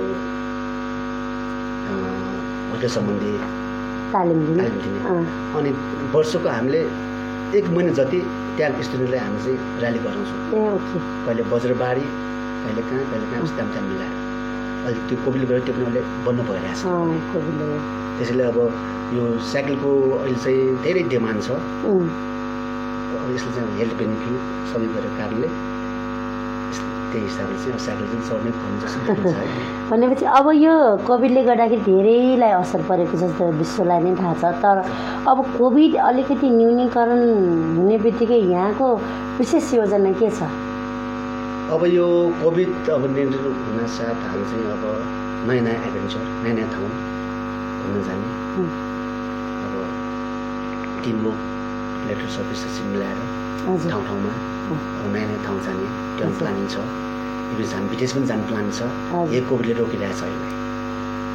होटल 2.70 2.90
सम्बन्धी 2.96 3.32
तालिम 4.14 4.40
दिने। 4.46 4.66
अनि 5.58 5.70
वर्षको 6.16 6.50
हामीले 6.50 6.82
एक 7.58 7.66
महिना 7.76 7.92
जति 8.00 8.20
त्यहाँ 8.58 8.82
स्टुडेन्टलाई 8.88 9.20
हामी 9.20 9.40
चाहिँ 9.44 9.60
ऱ्याली 9.80 10.00
गराउँछौँ। 10.06 10.40
कहिले 11.26 11.44
बज्रबारी 11.52 12.06
कहिले 12.64 12.82
कहाँ 12.90 13.04
कहिले 13.12 13.26
कहाँ 13.32 13.44
उस्तो 13.44 13.64
मिलाएर। 13.88 14.27
अहिले 14.86 15.02
त्यो 15.10 15.18
कोभिडले 15.26 15.46
गर्दा 15.52 15.66
त्यो 15.66 15.74
पनि 15.76 15.86
अहिले 15.88 16.02
बन्द 16.26 16.40
भइरहेछ 16.50 16.80
अँ, 16.86 17.18
कोभिडले 17.34 17.66
त्यसैले 18.18 18.44
अब 18.52 18.58
यो 19.18 19.24
साइकलको 19.52 19.90
अहिले 20.24 20.38
चाहिँ 20.44 20.62
धेरै 20.84 21.04
डिमान्ड 21.14 21.40
छ। 21.48 21.50
यसले 23.36 23.52
चाहिँ 23.56 23.78
हेल्थ 23.80 23.94
बेनिफिट 24.00 24.36
सबै 24.74 24.88
गरेको 24.96 25.18
कारणले 25.20 25.48
त्यही 27.12 27.24
हिसाबले 27.24 27.58
चाहिँ 27.64 27.80
साइकल 27.86 28.06
चाहिँ 28.12 28.24
चढ्नै 28.30 28.52
पर्ने 28.60 28.78
जस्तो 28.84 29.32
भनेपछि 29.92 30.26
अब 30.40 30.48
यो 30.64 30.74
कोभिडले 31.08 31.42
गर्दाखेरि 31.50 31.82
धेरैलाई 31.88 32.52
असर 32.62 32.82
परेको 32.90 33.18
जस्तो 33.24 33.44
विश्वलाई 33.62 34.00
नै 34.04 34.14
थाहा 34.20 34.34
छ। 34.42 34.52
तर 34.64 34.78
अब 35.32 35.38
कोभिड 35.58 35.96
अलिकति 36.10 36.50
न्यूनीकरण 36.58 37.22
हुने 37.78 37.98
बित्तिकै 38.06 38.40
यहाँको 38.54 38.88
विशेष 39.40 39.74
योजना 39.74 40.12
के 40.20 40.30
छ? 40.38 40.50
अब 41.68 41.84
यो 41.86 42.08
कोभिड 42.42 42.90
अब 42.90 43.06
नियन्त्रण 43.14 43.56
हुन 43.64 43.80
साथ 43.92 44.20
हामी 44.24 44.44
चाहिँ 44.50 44.68
अब 44.72 44.84
नयाँ 45.48 45.64
नयाँ 45.64 45.80
एडभेन्चर 45.88 46.24
नयाँ 46.44 46.56
नयाँ 46.56 46.70
ठाउँ 46.74 46.88
घुम्न 47.84 48.04
जाने। 48.08 48.30
अब 49.66 49.76
लेटर 52.08 52.28
सर्भिसहरू 52.36 52.88
मिलाएर 52.92 53.20
ठाउँ 53.92 54.04
ठाउँमा 54.08 54.32
अब 54.32 55.06
नयाँ 55.14 55.28
नयाँ 55.28 55.44
ठाउँ 55.44 55.60
जाने 55.68 55.86
त्यो। 56.18 56.32
प्लानिङ 56.40 56.66
छ। 56.72 56.88
इभन 57.52 57.68
हामी 57.76 57.88
विदेश 57.92 58.12
पनि 58.16 58.26
जाने 58.32 58.44
प्लान 58.48 58.72
छ। 58.72 58.80
यही 59.36 59.42
कोभिडले 59.52 59.74
रोकिरहेछ 59.84 60.22
अहिले। 60.24 60.48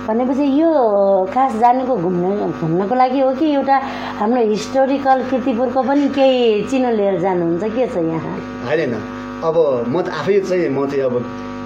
भनेपछि 0.08 0.44
यो 0.60 0.70
खास 1.34 1.52
जानुको 1.60 1.94
घुम्न 2.08 2.52
घुम्नको 2.56 2.94
लागि 2.94 3.20
हो 3.20 3.30
कि 3.36 3.46
एउटा 3.52 3.76
हाम्रो 4.20 4.42
हिस्टोरिकल 4.48 5.18
किर्तिपुरको 5.30 5.80
पनि 5.88 6.08
केही 6.16 6.62
चिनो 6.70 6.90
लिएर 6.96 7.20
जानुहुन्छ? 7.20 7.64
के 7.76 7.86
छ 7.92 7.96
यहाँ? 8.12 8.36
होइन। 8.68 8.94
अब 9.42 9.56
म 9.90 9.96
त 10.06 10.08
आफै 10.14 10.40
चाहिँ 10.46 10.68
म 10.70 10.86
चाहिँ 10.86 11.02
अब 11.02 11.14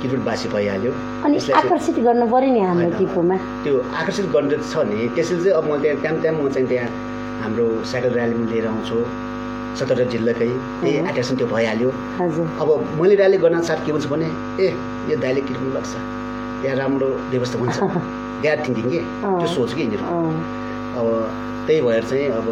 किटुटवासी 0.01 0.49
भइहाल्यो। 0.49 0.93
अनि 1.25 1.37
आकर्षित 1.61 1.97
गर्नु 2.07 2.27
पऱ्यो 2.33 2.51
नि 2.57 2.61
हाम्रो 2.69 2.89
त्यो 3.65 3.75
आकर्षित 4.01 4.27
गर्ने 4.33 4.57
छ 4.65 4.75
नि। 4.89 4.97
त्यसले 5.13 5.39
चाहिँ 5.45 5.57
अब 5.61 5.65
म 5.69 5.77
त्यहाँ 5.83 6.01
त्यहाँ 6.01 6.17
त्यहाँ 6.23 6.37
म 6.41 6.49
चाहिँ 6.49 6.69
त्यहाँ 6.73 6.89
हाम्रो 7.45 7.67
साइकल 7.91 8.13
पनि 8.17 8.45
लिएर 8.49 8.67
आउँछु 8.73 8.97
सत्र 9.77 10.05
जिल्लाकै। 10.09 10.49
त्यही 10.81 10.97
अँ। 10.97 11.05
एट्र्याक्सन 11.05 11.37
त्यो 11.37 11.47
भइहाल्यो। 11.53 11.91
अब 12.61 12.69
मैले 12.97 13.15
र्याली 13.21 13.39
गर्न 13.45 13.61
साथ 13.69 13.79
के 13.85 13.93
हुन्छ 13.93 14.07
भने 14.09 14.29
ए 14.57 14.69
यो 15.13 15.17
दाइले 15.21 15.41
किट्नु 15.45 15.69
लाग्छ। 15.77 15.93
त्यहाँ 16.61 16.77
राम्रो 16.81 17.09
व्यवस्था 17.33 17.57
हुन्छ। 17.61 17.77
द्याट 18.41 18.59
थिङ्किङ 18.67 18.87
के। 18.89 19.01
त्यो 19.21 19.49
सोच 19.53 19.71
कि 19.77 19.81
यिनीहरू। 19.85 20.05
अब 20.97 21.07
त्यही 21.67 21.81
भएर 21.83 22.05
चाहिँ 22.05 22.27
अब 22.33 22.47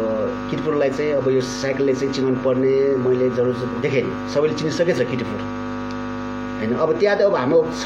किटपुरलाई 0.49 0.89
चाहिँ 0.89 1.11
अब 1.17 1.27
यो 1.29 1.41
साइकलले 1.41 1.93
चाहिँ 1.93 2.13
चिनाउनु 2.13 2.39
पर्ने 2.45 2.73
मैले 3.03 3.29
जरुर 3.37 3.55
देखेँ 3.81 4.03
सबैले 4.33 4.53
चिनिसकेछ 4.53 4.99
किटपुर। 5.11 5.39
होइन 6.55 6.73
अब 6.77 6.89
त्यहाँ 6.99 7.17
त 7.17 7.21
अब 7.21 7.35
हाम्रो 7.35 7.59
छ। 7.81 7.83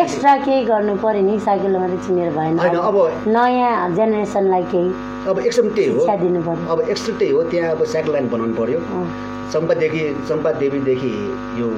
एक्स्ट्रा 0.00 0.36
केही 0.46 0.64
गर्नु 0.64 0.94
पऱ्यो 1.02 1.22
नि 1.22 1.38
साइकल 1.44 1.76
मात्रै 1.76 1.98
चिनेर 2.06 2.30
भएन। 2.36 2.58
होइन 2.58 2.76
अब 2.88 2.96
नयाँ 3.28 3.94
जेनेरेसनलाई 3.96 4.62
केही 4.72 4.88
अब 5.28 5.38
एक्सम 5.44 5.68
त्यही 5.76 5.88
हो। 5.92 6.06
दिनु 6.24 6.40
पऱ्यो 6.42 6.72
अब 6.72 6.80
एक्स्ट्रा 6.88 7.16
त्यही 7.18 7.32
हो 7.32 7.42
त्यहाँ 7.52 7.70
अब 7.76 7.84
साइकल 7.84 8.12
लाइन 8.12 8.28
बनाउनु 8.32 8.54
पर्यो। 8.56 8.80
चम्पादेखि 9.52 10.04
चम्पादेवीदेखि 10.28 11.12
यो 11.60 11.68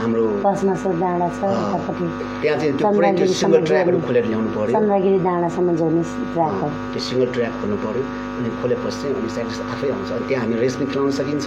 हाम्रो 0.00 0.24
पसमासो 0.44 0.88
डाँडा 1.02 1.28
छ। 1.36 1.40
यतापट्टि 1.52 2.06
त्यहाँ 2.42 2.56
चाहिँ 2.60 2.72
त्यो 2.78 2.86
पुरै 2.96 3.10
त्यो 3.18 3.26
सिङ्गल 3.40 3.60
ट्र्याकहरू। 3.68 3.98
खोलेर 4.06 4.24
ल्याउनु 4.32 4.50
पऱ्यो 4.56 4.72
चन्द्रगिरी 4.72 5.18
डाँडासम्म 5.28 5.68
जोड्ने 5.80 6.02
ट्र्याक 6.32 6.54
हो। 6.60 6.68
त्यो 6.92 7.00
सिङ्गल 7.08 7.28
ट्र्याक 7.34 7.52
खोल्नु 7.60 7.76
पऱ्यो 7.84 8.02
अनि 8.38 8.48
खोलेपछि 8.60 8.96
चाहिँ 9.02 9.14
अनि 9.20 9.30
साइक्लिस्ट 9.36 9.62
आफै 9.72 9.88
आउँछ। 9.94 10.10
अनि 10.16 10.24
त्यहाँ 10.28 10.42
हामी 10.44 10.54
रेस 10.62 10.74
पनि 10.76 10.86
खेलाउन 10.92 11.10
सकिन्छ। 11.20 11.46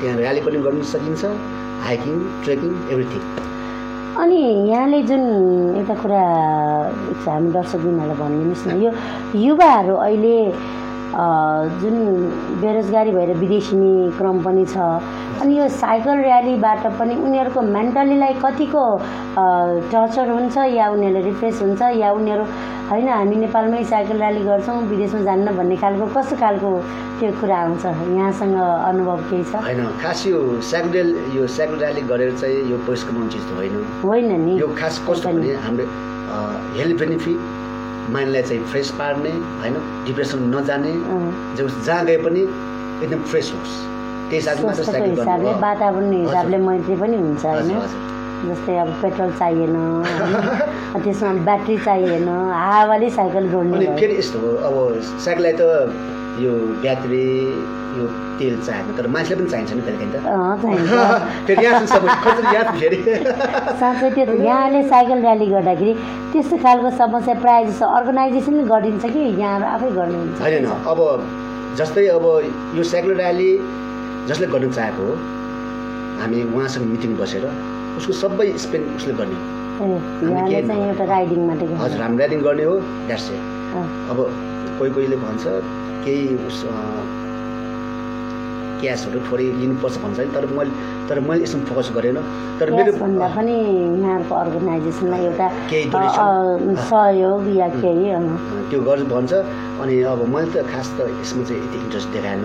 त्यहाँ 0.00 0.16
ऱ्याली 0.22 0.40
पनि 0.46 0.58
गर्न 0.66 0.82
सकिन्छ। 0.94 1.22
हाइकिङ 1.86 2.16
ट्रेकिङ 2.44 2.70
एभ्रिथिङ 2.92 3.22
अनि 4.22 4.40
यहाँले 4.70 4.98
जुन 5.08 5.22
एउटा 5.80 5.94
कुरा 6.02 6.22
हामी 7.26 7.48
दर्शकबिनहरूलाई 7.56 8.16
भनिदिनुहोस् 8.22 8.66
न 8.68 8.70
यो 8.84 8.90
युवाहरू 9.46 9.94
अहिले 10.06 10.36
जुन 11.82 11.96
बेरोजगारी 12.62 13.10
भएर 13.16 13.30
विदेशिने 13.42 13.92
क्रम 14.18 14.36
पनि 14.44 14.64
छ 14.68 14.76
अनि 15.42 15.58
यो 15.58 15.66
साइकल 15.74 16.18
र्यालीबाट 16.22 16.84
पनि 16.98 17.14
उनीहरूको 17.18 17.60
मेन्टलीलाई 17.76 18.34
कतिको 18.42 18.82
टर्चर 19.90 20.28
हुन्छ 20.30 20.56
या 20.70 20.86
उनीहरूले 20.94 21.22
रिफ्रेस 21.22 21.62
हुन्छ 21.62 21.82
या 21.98 22.10
उनीहरू 22.14 22.44
होइन 22.90 23.08
हामी 23.08 23.36
नेपालमै 23.36 23.82
साइकल 23.90 24.22
र्याली 24.22 24.42
गर्छौँ 24.46 24.76
विदेशमा 24.86 25.22
जान्न 25.26 25.56
भन्ने 25.58 25.76
खालको 25.82 26.06
कस्तो 26.14 26.36
खालको 26.38 26.70
त्यो 27.18 27.30
कुरा 27.42 27.58
आउँछ? 27.58 27.84
यहाँसँग 28.14 28.54
अनुभव 28.62 29.18
केही 29.30 29.44
छ? 29.50 29.54
होइन 29.66 29.82
खास 29.98 30.26
यो 30.26 30.38
साइकल 30.70 31.10
यो 31.34 31.46
साइकल 31.58 31.76
र्याली 31.82 32.02
गरेर 32.06 32.38
चाहिँ 32.38 32.62
यो 32.70 32.78
पैसा 32.86 33.10
कमाउने 33.10 33.30
चिज 33.34 33.42
त 33.42 33.58
होइन। 33.58 33.74
होइन 34.06 34.30
नि। 34.46 34.58
यो 34.62 34.68
खास 34.78 35.04
कस्तो। 35.10 35.28
भने 35.28 35.54
हाम्रो 35.66 35.86
हेल्थ 36.78 36.98
बेनिफिट 37.02 37.38
माइन्डलाई 38.14 38.42
चाहिँ 38.42 38.64
फ्रेस 38.70 38.90
पार्ने 38.98 39.32
होइन 39.62 39.74
डिप्रेसन 40.06 40.50
नजाने। 40.54 40.94
जो 41.58 41.68
जहाँ 41.68 42.04
गए 42.06 42.16
पनि 42.26 42.42
एकदम 43.02 43.22
फ्रेस 43.32 43.52
होस्। 43.58 43.90
स्वास्थ्यको 44.40 45.04
हिसाबले। 45.04 45.52
वातावरण 45.60 46.12
हिसाबले 46.12 46.58
मैत्री 46.58 46.96
पनि 46.96 47.16
हुन्छ 47.16 47.46
होइन? 47.46 47.78
जस्तै 48.42 48.76
अब 48.76 48.88
पेट्रोल 49.02 49.30
चाहिएन 49.38 49.76
त्यसमा 51.04 51.32
ब्याट्री 51.44 51.78
चाहिएन 51.78 52.28
हावाले 52.28 53.10
साइकल 53.10 53.48
जोड्ने 53.48 53.96
फेरि 54.00 54.18
यस्तो 54.18 54.38
हो 54.38 54.48
अब 54.68 55.00
साइकललाई 55.24 55.52
त 55.52 55.60
यो 56.40 56.52
ब्याट्री 56.82 57.24
यो 57.92 58.06
तेल 58.38 58.56
चाहिएको 58.66 58.92
तर 58.98 59.06
मान्छेलाई 59.06 59.40
पनि 59.40 59.50
चाहिन्छ 59.50 59.72
नि 59.72 59.82
साँच्चै 63.80 64.10
त्यो 64.10 64.42
यहाँले 64.42 64.82
साइकल 64.88 65.18
र्याली 65.20 65.46
गर्दाखेरि 65.46 65.94
त्यस्तो 66.32 66.56
खालको 66.56 66.90
समस्या 66.90 67.34
प्रायः 67.34 67.68
जस्तो 67.68 67.86
अर्गनाइजेसनले 67.86 68.64
गरिदिन्छ 68.64 69.04
कि? 69.04 69.20
यहाँ 69.40 69.60
आफै 69.74 69.90
गर्नुहुन्छ। 69.90 70.40
होइन 70.40 70.66
अब 70.66 70.98
जस्तै 71.78 72.06
अब 72.16 72.24
यो 72.76 72.82
साइकल 72.82 73.14
र्याली 73.14 73.50
जसले 74.28 74.46
गर्नु 74.54 74.68
चाहेको 74.78 75.02
हो 75.08 75.14
हामी 76.20 76.38
उहाँसँग 76.54 76.84
मिटिङ 76.92 77.10
बसेर 77.20 77.44
उसको 77.98 78.12
सबै 78.22 78.46
स्पेन्ड 78.64 78.86
उसले 78.98 79.14
गर्ने। 79.20 79.38
राइडिङ। 81.12 81.40
हजुर 81.82 82.00
हामी 82.02 82.16
र्यालिङ 82.20 82.40
गर्ने 82.46 82.64
हो 82.70 82.74
द्याट्स 83.08 83.26
इट 83.32 83.42
अब 84.12 84.18
कोही 84.78 84.90
कोहीले 84.96 85.16
भन्छ 85.24 85.44
केही 86.04 86.22
उस 86.48 86.58
क्यासहरू 88.82 89.18
थोरै 89.26 89.46
लिनुपर्छ 89.60 89.96
भन्छ 90.04 90.18
नि 90.20 90.30
तर 90.34 90.44
मैले 90.58 90.72
तर 91.08 91.16
मैले 91.26 91.42
यसमा 91.44 91.64
फोकस 91.70 91.88
गरेन। 91.96 92.18
तर 92.60 92.70
मेरो 92.76 92.92
यसभन्दा 92.92 93.26
पनि 93.36 93.56
यहाँको 94.02 94.34
अर्गनाइजेसनलाई 94.42 95.22
एउटा 95.30 95.46
केही 95.70 95.86
सहयोग 96.90 97.42
या 97.56 97.68
केही 97.82 98.04
त्यो 98.70 98.80
गर्छु 98.88 99.06
भन्छ। 99.14 99.32
अनि 99.82 99.94
अब 100.12 100.20
मैले 100.34 100.50
त 100.54 100.56
खास 100.72 100.88
त 100.98 101.00
यसमा 101.20 101.42
चाहिँ 101.48 101.60
यति 101.62 101.76
इन्ट्रेस्ट 101.84 102.08
देखाएन। 102.14 102.42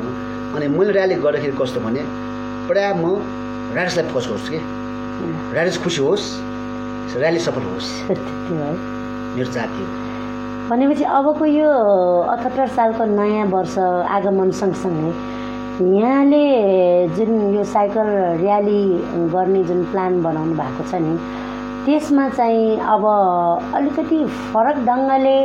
अनि 0.58 0.68
मैले 0.74 0.92
र्याली 0.98 1.16
गर्दाखेरि 1.22 1.54
कस्तो 1.62 1.80
भने 1.86 2.02
प्रायः 2.68 2.94
म 2.98 3.06
ऱ्याडर्सलाई 3.78 4.06
फोकस 4.10 4.28
गर्छु 4.34 4.50
कि। 4.52 4.60
ऱ्याडर्स 5.54 5.78
खुसी 5.84 6.02
होस् 6.02 6.26
र्याली 7.22 7.40
सफल 7.46 7.64
होस्। 7.70 7.90
मेरो 9.38 9.50
जाति 9.54 9.82
हो। 9.86 9.90
भनेपछि 10.70 11.04
अबको 11.18 11.46
यो 11.46 11.70
अठहत्तर 12.34 12.68
सालको 12.74 13.06
नयाँ 13.06 13.46
वर्ष 13.54 13.78
आगमन 14.18 14.50
सँगसँगै 14.60 15.12
यहाँले 15.78 16.44
जुन 17.16 17.32
यो 17.56 17.64
साइकल 17.64 18.08
र्याली 18.42 18.82
गर्ने 19.34 19.64
जुन 19.64 19.84
प्लान 19.94 20.12
बनाउनु 20.24 20.54
भएको 20.58 20.84
छ 20.90 21.06
नि 21.06 21.14
त्यसमा 21.88 22.28
चाहिँ 22.30 22.80
अब 22.84 23.04
अलिकति 23.80 24.18
फरक 24.54 24.78
ढङ्गले 24.88 25.36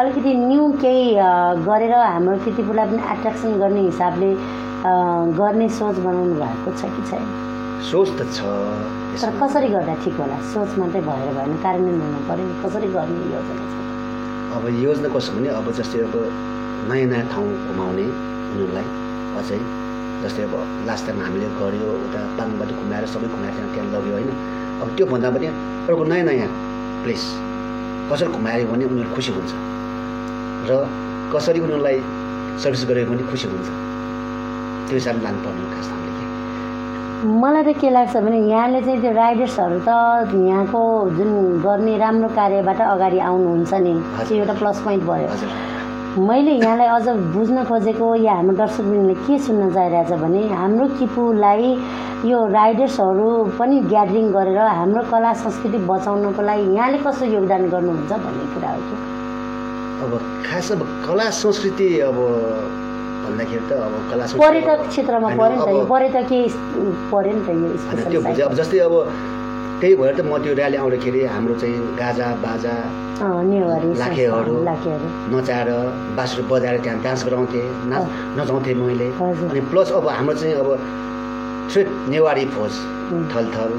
अलिकति 0.00 0.32
न्यू 0.34 0.64
केही 0.82 1.04
गरेर 1.66 1.92
हाम्रो 1.94 2.36
कृतिपुरलाई 2.44 2.86
पनि 2.90 3.02
एट्र्याक्सन 3.14 3.52
गर्ने 3.60 3.82
हिसाबले 3.88 4.30
गर्ने 5.38 5.68
सोच 5.78 5.96
बनाउनु 6.06 6.34
भएको 6.40 6.70
छ 6.80 6.90
कि 6.94 7.02
छैन? 7.10 7.24
सोच 7.90 8.08
त 8.18 8.26
छ। 8.34 8.42
तर। 9.22 9.30
कसरी 9.38 9.68
गर्दा 9.74 9.94
ठिक 10.04 10.16
होला? 10.18 10.38
सोच 10.50 10.74
मात्रै 10.78 11.00
भएर 11.06 11.30
भएन 11.38 11.54
कार्यान्वयन 11.62 12.00
हुनु 12.02 12.20
पऱ्यो 12.28 12.48
कसरी 12.64 12.88
गर्ने 12.96 13.20
योजना 13.34 13.64
छ 13.70 13.76
अब 14.58 14.66
योजना 14.82 15.08
कस्तो 15.14 15.36
भने 15.38 15.48
अब 15.60 15.70
जस्तै 15.78 16.02
अब 16.08 16.14
नयाँ 16.90 17.06
नयाँ 17.12 17.26
ठाउँ 17.32 17.54
घुमाउने 17.70 18.06
उनीहरूलाई 18.50 18.86
अझै 19.38 19.60
जस्तै 20.26 20.42
अब 20.50 20.58
लास्ट 20.90 21.06
टाइम 21.06 21.22
हामीले 21.26 21.54
गऱ्यो 21.62 21.88
उता 22.02 22.26
पाङबाट 22.38 22.76
घुमाएर 22.82 23.06
सबै 23.14 23.28
घुमाएर 23.34 23.54
त्यहाँ 23.56 23.72
त्यहाँ 23.74 23.88
लग्यो 23.94 24.14
होइन? 24.18 24.62
अब 24.84 24.96
त्योभन्दा 24.96 25.28
पनि 25.32 25.46
अर्को 25.88 26.04
नयाँ 26.12 26.24
नयाँ 26.28 26.48
प्लेस 27.02 27.24
कसरी 28.12 28.28
घुमायो 28.36 28.66
भने 28.68 28.84
उनीहरू 28.84 29.10
खुसी 29.16 29.32
हुन्छ। 29.32 29.52
र 30.68 30.72
कसरी 31.32 31.60
उनीहरूलाई 31.64 31.98
सर्भिस 32.62 32.84
गऱ्यो 32.88 33.04
भने 33.10 33.22
खुसी 33.32 33.48
हुन्छ। 33.48 33.68
त्यो 34.86 34.96
हिसाबले 35.00 35.24
लानुपर्ने 35.24 35.60
हो 35.64 35.68
खास 35.72 35.88
हामीले। 35.88 36.22
मलाई 37.40 37.62
त 37.64 37.80
के 37.80 37.88
लाग्छ 37.96 38.16
भने 38.28 38.38
यहाँले 38.52 38.80
चाहिँ 38.84 39.00
त्यो 39.00 39.12
राइडर्सहरू 39.16 39.78
त 39.88 39.90
यहाँको 40.36 40.80
जुन 41.16 41.30
गर्ने 41.64 41.94
राम्रो 42.04 42.28
कार्यबाट 42.36 42.80
अगाडि 42.94 43.18
आउनुहुन्छ 43.24 43.72
नि। 43.84 43.94
त्यो 44.28 44.36
एउटा 44.36 44.54
प्लस 44.60 44.76
पोइन्ट 44.84 45.02
भयो। 45.08 45.28
हजुर। 45.32 45.73
मैले 46.18 46.52
यहाँलाई 46.62 46.86
अझ 46.94 47.08
बुझ्न 47.34 47.64
खोजेको 47.66 48.14
या 48.22 48.32
हाम्रो 48.34 48.54
दर्शकबिनले 48.56 49.14
के 49.26 49.38
सुन्न 49.46 49.70
चाहिरहेछ 49.74 50.12
भने 50.22 50.42
हाम्रो 50.48 50.86
किपुलाई 50.98 51.66
यो 52.30 52.38
राइडर्सहरू 52.54 53.28
पनि 53.58 53.80
ग्यादरिङ 53.90 54.30
गरेर 54.36 54.58
हाम्रो 54.78 55.02
कला 55.10 55.32
संस्कृति 55.42 55.78
बचाउनको 55.90 56.42
लागि 56.48 56.64
यहाँले 56.76 56.98
कसो 57.02 57.24
योगदान 57.34 57.68
गर्नुहुन्छ 57.74 58.12
भन्ने 58.24 58.46
कुरा 58.54 58.70
हो 58.74 58.80
कि 58.86 58.96
अब 60.04 60.12
खास 60.46 60.70
अब 60.72 60.80
कला 61.06 61.28
संस्कृति 61.42 61.88
अब 62.08 62.16
भन्दाखेरि 63.26 63.64
त 63.68 63.72
अब 63.82 63.94
कला 64.10 64.24
पर्यटक 64.38 64.86
क्षेत्रमा 64.88 65.28
पऱ्यो 65.34 65.66
नि 65.66 65.82
त 65.82 65.88
पर्यटकीय 65.90 66.42
पऱ्यो 67.10 67.32
नि 67.34 67.42
त 67.42 68.12
यो। 68.14 68.48
जस्तै 68.54 68.78
अब 68.86 68.94
त्यही 69.84 69.96
भएर 70.00 70.16
त 70.16 70.20
म 70.24 70.40
त्यो 70.40 70.52
र्याली 70.56 70.76
आउँदाखेरि 70.80 71.20
हाम्रो 71.28 71.54
चाहिँ 71.60 71.76
गाजा 72.00 72.28
बाजा 72.40 72.74
लाखेहरू। 74.00 74.56
नचाएर 75.28 75.68
बाँसुरी 76.16 76.42
बजाएर 76.48 76.76
त्यहाँ 76.80 76.98
डान्स 77.04 77.20
गराउँथेँ 77.28 77.68
नाच 77.92 78.04
नचाउँथेँ 78.40 78.74
मैले। 78.80 79.08
अनि 79.52 79.60
प्लस 79.68 79.92
अब 79.92 80.08
हाम्रो 80.08 80.34
चाहिँ 80.40 80.54
अब 80.56 80.68
थ्रेट 81.68 81.88
नेवारी 82.08 82.44
फौज 82.56 82.72
उम्. 83.12 83.28
थलथल 83.28 83.70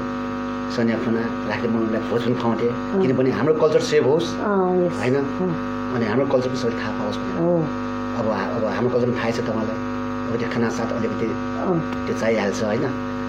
सन्याफुना 0.78 1.22
राख्ने 1.50 1.68
मनलाई 1.74 2.02
फौज 2.06 2.22
पनि 2.22 2.34
खुवाउँथेँ. 2.38 2.70
किनभने 3.02 3.30
हाम्रो 3.38 3.54
कल्चर 3.58 3.82
सेभ 3.90 4.06
होस्। 4.06 4.28
होइन? 5.02 5.16
अनि 5.90 6.04
हाम्रो 6.06 6.26
कल्चर 6.30 6.48
पनि 6.54 6.58
सबैले 6.62 6.78
थाहा 6.86 6.92
पाओस् 7.02 7.18
भनेर। 7.18 7.36
अब 8.18 8.26
अब 8.30 8.62
हाम्रो 8.78 8.90
कल्चर 8.94 9.06
पनि 9.10 9.18
थाहै 9.18 9.32
छ 9.34 9.38
तपाईँलाई। 9.42 9.78
अब 10.30 10.32
त्यो 10.38 10.48
खाना 10.54 10.68
साथ 10.78 10.90
अलिकति 11.02 11.26
त्यो 12.06 12.14
चाहिहाल्छ 12.22 12.62
होइन? 12.62 12.86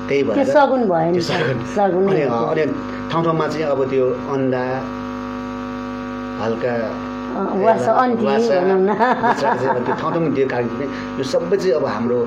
त्यही 0.08 0.22
त्यो 0.24 0.34
भएर 0.34 0.48
सगुन 0.54 0.82
भयो 0.90 1.22
सगुन। 1.30 1.58
सगुन 1.76 2.04
अनि 2.08 2.66
ठाउँ 3.12 3.24
ठाउँमा 3.24 3.46
चाहिँ 3.48 3.66
अब 3.74 3.80
त्यो 3.92 4.06
अन्डा 4.34 4.64
हल्का 6.42 6.74
त्यो 7.38 8.34
ठाउँ 10.00 10.12
ठाउँमा 10.12 10.30
दिएको 10.36 10.50
कारण 10.50 10.68
यो 11.18 11.24
सबै 11.34 11.58
चाहिँ 11.58 11.74
अब 11.80 11.86
हाम्रो 11.96 12.20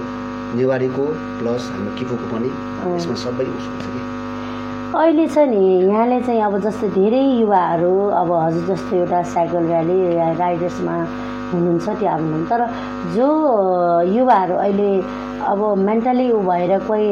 नेवारीको 0.59 1.05
प्लस 1.41 1.63
हाम्रो 1.73 1.91
किपुको 1.99 2.27
पनि। 2.33 2.51
यसमा 2.97 3.15
सबै 3.25 3.45
उस 3.57 3.67
हुन्छ 3.71 3.87
कि। 3.87 4.01
अहिले 5.01 5.27
छ 5.35 5.39
नि 5.51 5.63
यहाँले 5.87 6.19
चाहिँ 6.27 6.43
अब 6.43 6.55
जस्तै 6.67 6.89
धेरै 6.99 7.23
युवाहरू 7.41 7.95
अब 8.21 8.29
हजुर 8.45 8.65
जस्तो 8.71 8.97
एउटा 8.97 9.23
साइकल 9.35 9.63
र्याली 9.71 9.99
या 10.19 10.27
राइडर्समा 10.43 10.97
हुनुहुन्छ 11.53 11.87
त्यो 11.99 12.09
आउनु 12.11 12.39
तर 12.51 12.61
जो 13.15 13.29
युवाहरू 14.17 14.55
अहिले 14.65 14.91
अब 15.53 15.61
मेन्टली 15.87 16.27
ऊ 16.33 16.41
भएर 16.51 16.73
कोही 16.91 17.07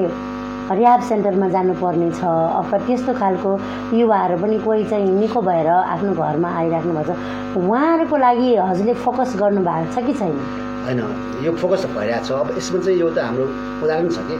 रिहाब 0.70 1.00
सेन्टरमा 1.08 1.48
जानुपर्ने 1.48 2.10
छ। 2.12 2.22
अथवा 2.24 2.78
त्यस्तो 2.86 3.12
खालको 3.20 3.50
युवाहरू 3.96 4.36
पनि 4.42 4.58
कोही 4.64 4.84
चाहिँ 4.84 5.10
निको 5.20 5.40
भएर 5.40 5.68
आफ्नो 5.68 6.12
घरमा 6.12 6.48
आइराख्नु 6.60 6.92
भएको 6.92 7.14
छ। 7.14 7.56
उहाँहरूको 7.56 8.16
लागि 8.16 8.48
हजुरले 8.56 8.94
फोकस 9.04 9.36
गर्नु 9.40 9.60
भएको 9.64 9.92
छ 9.94 10.04
कि 10.06 10.12
छैन? 10.20 10.36
होइन 10.84 11.00
यो 11.44 11.52
फोकस 11.56 11.86
भइरहेको 11.96 12.24
छ। 12.26 12.30
अब 12.32 12.48
यसमा 12.58 12.78
चाहिँ 12.84 12.98
यो 12.98 13.08
त 13.10 13.18
हाम्रो 13.18 13.44
उदाहरण 13.84 14.08
छ 14.08 14.18
कि 14.28 14.36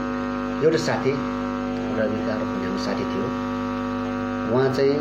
एउटा 0.65 0.79
साथी 0.87 1.11
रविकार 1.97 2.39
भन्ने 2.49 2.65
हाम्रो 2.67 2.81
साथी 2.85 3.03
थियो। 3.11 3.27
उहाँ 4.53 4.67
चाहिँ 4.73 4.95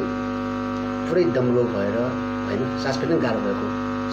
पुरै 1.09 1.25
दमलो 1.37 1.63
भएर 1.75 1.97
होइन 2.49 2.63
सास 2.85 2.97
फेर्न 3.01 3.21
गाह्रो 3.21 3.41
भएको 3.47 3.67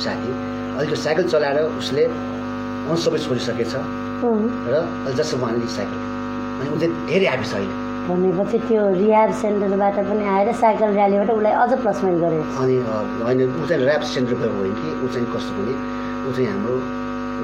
साथी। 0.03 0.31
अहिले 0.75 0.87
त्यो 0.91 0.99
साइकल 1.05 1.23
चलाएर 1.31 1.59
उसले 1.79 2.03
सबै 3.03 3.19
छोडिसकेछ। 3.25 3.73
र 3.75 4.73
अहिले 4.75 5.15
जस्तो 5.15 5.37
उहाँले 5.37 5.67
साइकल 5.75 6.14
ऊ 6.55 6.77
चाहिँ 6.79 6.93
धेरै 7.09 7.25
ह्याप्पी 7.25 7.47
छ 7.49 7.53
अहिले 7.55 7.83
भनेपछि 8.05 8.57
त्यो 8.69 8.81
रिहाब 9.01 9.31
सेन्टरबाट 9.41 9.95
पनि 10.09 10.23
आएर 10.33 10.51
साइकल 10.61 10.89
र्यालीबाट 10.93 11.29
उसलाई 11.35 11.53
अझ 11.61 11.71
प्लस 11.81 11.97
पोइन्ट 12.01 12.19
गऱ्यो। 12.23 12.41
अनि 12.61 12.75
होइन 13.25 13.39
ऊ 13.49 13.65
चाहिँ 13.65 13.81
ऱ्याप 13.85 14.01
सेन्टर 14.13 14.33
गएको 14.41 14.57
होइन 14.61 14.73
कि? 14.77 14.89
ऊ 15.01 15.07
चाहिँ 15.13 15.27
कस्तो 15.33 15.51
भने 15.57 15.73
ऊ 16.29 16.31
चाहिँ 16.35 16.47
हाम्रो 16.51 16.75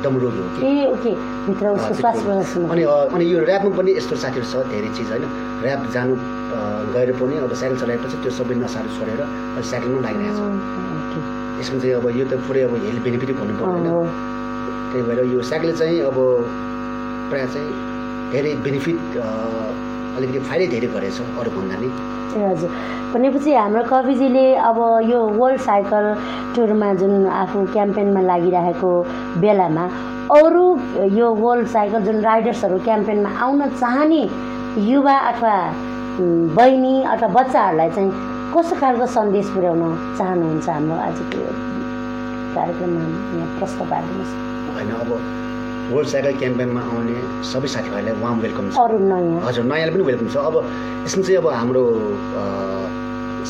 दम 0.05 0.17
रोगी 0.21 0.39
हो 0.41 0.47
कि? 0.53 0.59
ए 0.61 0.85
ओके। 0.93 1.11
भित्र 1.47 1.65
उसको 1.77 1.93
श्वास 2.01 2.17
अनि 2.71 2.83
अनि 2.85 3.25
यो 3.33 3.37
ऱ्यापमा 3.41 3.71
पनि 3.77 3.91
यस्तो 3.97 4.15
साथीहरू 4.23 4.47
छ 4.53 4.55
धेरै 4.69 4.89
चिज 4.97 5.09
होइन। 5.11 5.25
ऱ्याप 5.65 5.81
जानु 5.97 6.13
गएर 6.93 7.09
पनि 7.19 7.35
अब 7.41 7.53
साइकल 7.57 7.77
चलाएपछि 7.81 8.17
त्यो 8.21 8.31
सबै 8.37 8.55
नसाहरू 8.61 8.89
छोडेर 8.97 9.21
अहिले 9.25 9.67
साइकलमा 9.71 9.99
लागिरहेको 10.05 10.45
छ। 11.11 11.15
यसमा 11.61 11.77
चाहिँ 11.81 11.95
अब 11.97 12.05
यो 12.21 12.25
त 12.29 12.33
पुरै 12.45 12.61
अब 12.69 12.73
हेल्थ 12.85 13.01
बेनिफिटै 13.05 13.33
भन्नु 13.41 13.53
पर्दैन 13.61 13.87
त्यही 14.91 15.03
भएर 15.09 15.19
यो 15.33 15.41
साइकलले 15.49 15.73
चाहिँ 15.81 15.97
अब 16.09 16.17
प्रायः 17.29 17.47
चाहिँ 17.53 17.89
धेरै 18.31 18.53
बेनिफिट 18.65 18.99
अलिकति 20.17 20.39
फाइदै 20.47 20.67
धेरै 20.73 20.87
गरेछ 20.95 21.17
अरूभन्दा 21.41 21.75
नि। 21.81 21.89
ए 22.31 22.43
हजुर। 22.51 22.69
भनेपछि 23.13 23.51
हाम्रो 23.53 23.83
कविजीले 23.91 24.45
अब 24.69 24.77
यो 25.11 25.19
वर्ल्ड 25.39 25.61
साइकल 25.61 26.05
टुरमा 26.55 26.89
जुन 27.01 27.13
आफू 27.41 27.65
क्याम्पेनमा 27.75 28.21
लागिरहेको 28.29 28.91
बेलामा 29.43 29.85
अरू 30.39 30.65
यो 31.19 31.27
वर्ल्ड 31.43 31.67
साइकल 31.75 32.01
जुन 32.07 32.17
राइडर्सहरू 32.29 32.77
क्याम्पेनमा 32.87 33.29
आउन 33.45 33.59
चाहने 33.81 34.23
युवा 34.91 35.17
अथवा 35.31 35.55
बहिनी 36.57 36.95
अथवा 37.13 37.27
बच्चाहरूलाई 37.37 37.89
चाहिँ 37.95 38.11
कस्तो 38.55 38.75
खालको 38.79 39.05
सन्देश 39.17 39.47
पुर्याउन 39.55 39.81
चाहनुहुन्छ 40.17 40.67
हाम्रो 40.69 40.95
आजको 41.07 41.43
कार्यक्रममा? 42.55 43.03
यहाँ 43.35 43.49
प्रश्न 43.59 43.79
पारिदिनुहोस्। 43.91 44.33
होइन 44.75 44.91
अब 45.03 45.09
वर्ल्ड 45.91 46.09
साइकल 46.09 46.33
क्याम्पेनमा 46.39 46.81
आउने 46.89 47.15
सबै 47.51 47.67
साथीभाइलाई 47.71 48.13
वाम 48.23 48.37
वेलकम 48.41 48.65
छ। 48.71 48.75
हजुर 49.45 49.63
नयाँलाई 49.71 49.93
पनि 49.95 50.03
वेलकम 50.09 50.27
छ। 50.31 50.37
अब 50.49 50.55
यसमा 51.05 51.23
चाहिँ 51.27 51.37
अब 51.37 51.47
हाम्रो 51.51 51.83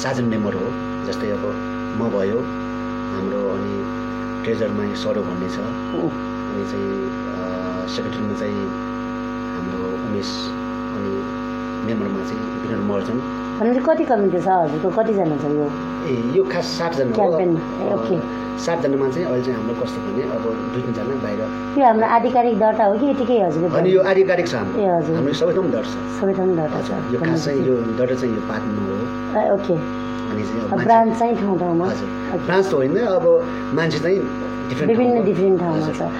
साजन 0.04 0.25
मेम्बर 0.34 0.54
हो 0.58 0.65
जस्तै 1.08 1.30
अब 1.38 1.43
म 1.99 2.10
भयो 2.15 2.39
हाम्रो 3.13 3.41
अनि 3.56 3.73
ट्रेजरमा 4.43 4.84
सरो 5.04 5.21
भन्ने 5.27 5.49
छ। 5.54 5.58
अनि 5.62 6.63
चाहिँ 6.71 6.89
सेक्रेटरीमा 7.93 8.34
चाहिँ 8.41 8.65
हाम्रो 9.54 9.80
उमेश 10.10 10.32
अनि 10.97 11.13
मेम्बरमा 11.86 12.21
चाहिँ 12.30 12.41
विनोद 12.63 12.84
महर्जन 12.89 13.17
भनेपछि 13.62 13.82
कति 13.88 14.04
कमिटी 14.12 14.39
छ 14.41 14.47
हजुरको 14.60 14.89
कतिजना 14.97 15.36
छ 15.41 15.45
यो 15.56 15.65
ए 16.10 16.13
यो 16.38 16.43
खास 16.54 16.65
सातजना 16.78 17.12
क्याम्पेनमा 17.17 17.62
ओके 17.95 18.15
सातजनामा 18.65 19.08
चाहिँ 19.13 19.26
अहिले 19.28 19.43
चाहिँ 19.45 19.58
हाम्रो 19.58 19.74
कस्तो 19.82 20.00
भने 20.06 20.24
अब 20.38 20.43
दुई 20.74 20.82
तिनजना 20.86 21.15
बाहिर 21.24 21.39
यो 21.78 21.86
हाम्रो 21.86 22.08
आधिकारिक 22.17 22.56
दर्ता 22.63 22.84
हो 22.89 22.93
कि 23.02 23.06
यतिकै 23.12 23.38
हजुरको 23.45 23.76
अनि 23.82 23.89
यो 23.95 24.02
आधिकारिक 24.12 24.47
छ 24.52 24.54
हाम्रो 24.62 24.82
ए, 24.82 24.88
हजुर। 24.97 25.15
हाम्रो 25.17 25.34
सबै 25.41 25.54
ठाउँ 25.58 25.69
डर 25.76 25.86
छ 25.91 25.95
सबै 26.19 26.34
ठाउँ 26.39 26.56
दर्ता 26.62 26.80
छ 26.88 26.89
हजुर 26.91 27.13
यो 27.15 27.19
खास 27.26 27.45
चाहिँ 27.45 27.62
यो 27.69 27.76
डर 28.02 28.15
चाहिँ 28.21 28.34
यो 28.36 28.41
पातमा 28.50 28.82
हो 28.89 29.56
ओके 29.56 29.76
अनि 30.32 30.43
चाहिँ 30.50 30.84
ब्रान्च 30.86 31.17
चाहिँ 31.19 31.36
ठाउँ 31.41 31.58
ठाउँमा 31.60 31.86
हजुर। 31.91 32.10
ब्रान्च 32.45 32.65
त 32.69 32.74
होइन 32.74 32.97
अब 33.17 33.26
मान्छे 33.80 34.00
चाहिँ 34.06 34.19
विभिन्न 34.89 35.24
डिफ्रेन्ट 35.26 35.60
ठाउँमा 35.60 35.91
छ 36.00 36.12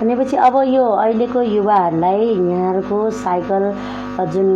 भनेपछि 0.00 0.36
अब 0.36 0.56
यो 0.68 0.84
अहिलेको 0.84 1.40
युवाहरूलाई 1.42 2.24
यहाँहरूको 2.24 2.98
साइकल 3.18 3.64
जुन 4.32 4.48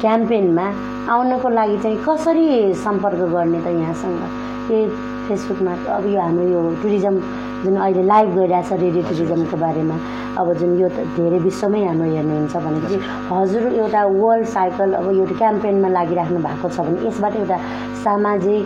क्याम्पेनमा 0.00 0.66
आउनको 1.08 1.48
लागि 1.48 1.78
चाहिँ 1.78 1.96
कसरी 2.04 2.48
सम्पर्क 2.84 3.20
गर्ने 3.32 3.60
त 3.64 3.72
यहाँसँग? 3.72 4.20
ए 4.70 4.78
फेसबुकमा 5.28 5.72
अब 5.96 6.06
यो 6.06 6.20
हाम्रो 6.20 6.44
यो 6.44 6.60
टुरिज्म 6.82 7.14
जुन 7.64 7.76
अहिले 7.76 8.02
लाइभ 8.02 8.28
गइरहेछ 8.36 8.72
रेडियो 8.72 9.02
टुरिज्मको 9.08 9.56
बारेमा 9.56 9.96
अब 10.38 10.52
जुन 10.60 10.70
यो 10.80 10.88
त 10.88 11.08
धेरै 11.16 11.38
विश्वमै 11.48 11.82
हाम्रो 11.86 12.06
हेर्नुहुन्छ 12.12 12.56
भनेपछि 12.56 12.96
हजुर 13.32 13.62
एउटा 13.72 14.04
वर्ल्ड 14.12 14.46
साइकल 14.52 14.92
अब 15.00 15.06
एउटा 15.10 15.34
क्याम्पेनमा 15.38 15.88
लागिराख्नु 15.88 16.38
भएको 16.46 16.68
छ 16.68 16.80
भने 16.84 17.08
यसबाट 17.08 17.36
एउटा 17.36 17.58
सामाजिक 18.04 18.64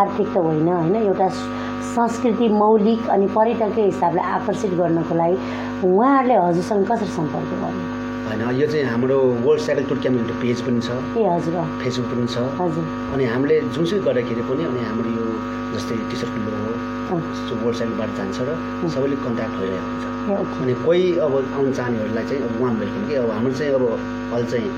आर्थिक 0.00 0.28
त 0.34 0.36
होइन 0.42 0.68
होइन 0.68 0.96
एउटा 0.96 1.28
संस्कृति 1.92 2.48
मौलिक 2.48 3.08
अनि 3.14 3.26
पर्यटककै 3.36 3.82
हिसाबले 3.84 4.22
आकर्षित 4.36 4.72
गर्नको 4.80 5.14
लागि 5.14 5.36
उहाँहरूले 5.86 6.36
हजुरसँग 6.44 6.84
कसरी 6.90 7.10
सम्पर्क 7.16 7.50
गर्नु? 7.62 7.82
होइन 8.26 8.40
यो 8.60 8.66
चाहिँ 8.72 8.84
हाम्रो 8.88 9.16
world 9.44 9.62
cycle 9.62 9.84
tour 9.88 9.98
camp 10.04 10.30
page 10.42 10.60
पनि 10.66 10.80
छ। 10.80 10.96
ए 11.20 11.24
हजुर 11.28 11.54
फेसबुक 11.82 12.06
पनि 12.12 12.26
छ। 12.32 12.36
हजुर। 12.60 12.84
अनि 13.12 13.24
हामीले 13.32 13.56
जुनसुकै 13.74 14.00
गर्दाखेरि 14.08 14.42
पनि 14.48 14.62
अनि 14.70 14.80
हाम्रो 14.88 15.10
यो 15.18 15.26
जस्तै 15.74 15.96
टी 16.08 16.16
सर्ट 16.22 16.34
लो 16.44 16.58
हो 16.64 16.72
वर्ल्ड 17.60 17.76
साइकलबाट 17.78 18.10
जान्छ 18.16 18.36
र 18.48 18.50
सबैले 18.94 19.16
कन्ट्याक्ट 19.26 19.54
भइरहेको 19.60 19.88
हुन्छ। 19.90 20.04
अनि 20.62 20.74
कोही 20.86 21.04
अब 21.26 21.34
आउनु 21.56 21.72
चाहनेहरूलाई 21.76 22.24
चाहिँ 22.30 22.42
अब 22.48 22.52
वान 22.62 22.74
वेलकम 22.80 23.02
कि? 23.08 23.14
अब 23.20 23.30
हाम्रो 23.36 23.52
चाहिँ 23.60 23.72
अब 23.76 23.84
अहिले 24.32 24.48
चाहिँ 24.52 24.68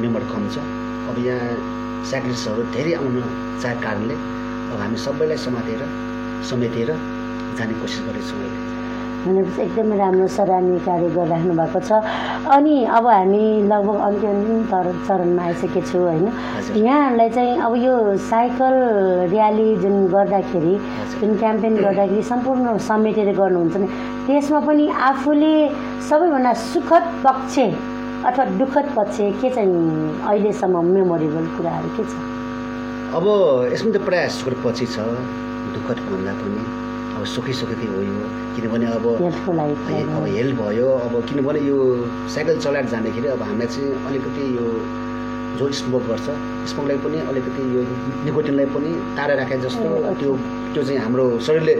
मेम्बर 0.00 0.22
कम 0.32 0.42
छ। 0.54 0.56
अब 1.10 1.16
यहाँ 1.26 1.52
साइक्लिस्टहरू 2.10 2.62
धेरै 2.72 2.92
आउन 3.02 3.14
चाहेको 3.62 3.80
कारणले 3.84 4.16
अब 4.72 4.78
हामी 4.80 4.96
सबैलाई 5.04 5.38
समातेर 5.46 5.82
समेटेर 6.44 6.88
जाने 7.58 7.74
कोसिस 7.80 8.00
गरेछौँ 8.06 8.38
अहिले 8.38 8.64
भनेपछि 9.26 9.62
एकदमै 9.62 9.96
राम्रो 9.98 10.26
सराहनीय 10.38 10.78
कार्य 10.86 11.08
गरिराख्नु 11.16 11.54
भएको 11.58 11.80
छ। 11.82 11.90
अनि 12.46 12.74
अब 12.96 13.06
हामी 13.06 13.44
लगभग 13.66 13.98
अन्तिम 14.06 14.62
तर 14.70 14.86
चरणमा 15.06 15.42
आइसकेको 15.42 15.80
छु 15.82 15.98
होइन। 15.98 16.26
यहाँहरूलाई 16.78 17.30
चाहिँ 17.34 17.58
अब 17.66 17.72
यो 17.82 17.94
साइकल 18.30 18.74
र्याली 19.34 19.68
जुन 19.82 19.96
गर्दाखेरि 20.14 20.74
जुन 21.20 21.36
क्याम्पेन 21.42 21.74
गर्दाखेरि 21.82 22.22
सम्पूर्ण 22.22 22.76
समेटेर 22.86 23.32
गर्नुहुन्छ 23.34 23.74
भने 23.74 23.86
त्यसमा 24.26 24.60
पनि 24.62 24.86
आफूले 25.10 25.54
सबैभन्दा 26.08 26.52
सुखद 26.70 27.04
पक्ष 27.26 27.58
अथवा 28.26 28.44
दुःखद 28.62 28.86
पक्ष 28.96 29.16
के 29.42 29.50
चाहिँ 29.50 29.74
अहिलेसम्म 30.22 30.84
मेमोरेबल 30.94 31.46
कुराहरू 31.56 31.90
के 31.96 32.04
छ? 32.06 32.14
अब 33.10 33.26
यसमा 33.74 33.90
त 33.90 34.04
प्रायः 34.06 34.28
सुखद 34.38 34.62
पछि 34.62 34.86
छ। 34.86 34.98
दुःखद 35.86 36.02
भन्दा 36.10 36.32
पनि 36.42 36.60
अब 37.16 37.24
सुखी 37.30 37.52
सुखी 37.54 37.86
हो 37.86 38.00
यो। 38.02 38.26
किनभने 38.54 38.86
अब 38.98 39.06
अब 39.06 40.24
हेल्प 40.26 40.58
भयो। 40.58 40.88
अब 41.06 41.14
किनभने 41.28 41.60
यो 41.62 41.78
साइकल 42.34 42.56
चलाएर 42.58 42.86
जाँदाखेरि 42.90 43.28
अब 43.34 43.42
हामीलाई 43.46 43.68
चाहिँ 43.70 43.90
अलिकति 44.06 44.42
यो 44.56 44.66
जो 45.58 45.70
स्मोक 45.78 46.02
गर्छ। 46.10 46.26
स्मोकलाई 46.70 46.98
पनि 47.06 47.18
अलिकति 47.30 47.62
यो 47.76 47.80
निकोटिनलाई 48.26 48.66
पनि 48.74 48.90
तारा 49.16 49.34
राखे 49.38 49.56
जस्तो। 49.62 49.88
त्यो 50.18 50.30
त्यो 50.74 50.82
चाहिँ 50.82 51.00
हाम्रो 51.06 51.24
शरीरले 51.46 51.74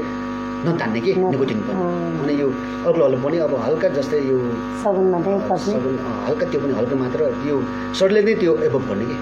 नतान्ने 0.67 1.01
कि 1.03 1.11
निकोटिन 1.27 1.61
पनि। 1.67 1.83
अनि 2.23 2.33
यो 2.41 2.49
अग्लोहरू 2.87 3.19
पनि 3.27 3.37
अब 3.43 3.55
हल्का 3.67 3.89
जस्तै 3.99 4.21
यो 4.31 4.39
हल्का 6.27 6.45
त्यो 6.51 6.61
पनि 6.63 6.73
हल्का 6.79 6.97
मात्र 7.03 7.21
यो 7.51 7.57
शरीरले 7.99 8.23
नै 8.23 8.35
त्यो 8.41 8.53
एभोक 8.71 8.83
गर्ने 8.89 9.05
कि। 9.11 9.17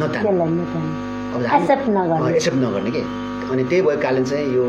नतान्ने। 0.00 1.13
एक्सेप्ट 1.34 1.88
नगर्ने। 1.88 2.34
एक्सेप्ट 2.34 2.56
नगर्ने 2.58 2.90
कि? 2.90 3.00
अनि 3.50 3.64
त्यही 3.64 3.82
भएको 3.82 4.02
कारण 4.02 4.24
चाहिँ 4.24 4.54
यो 4.54 4.64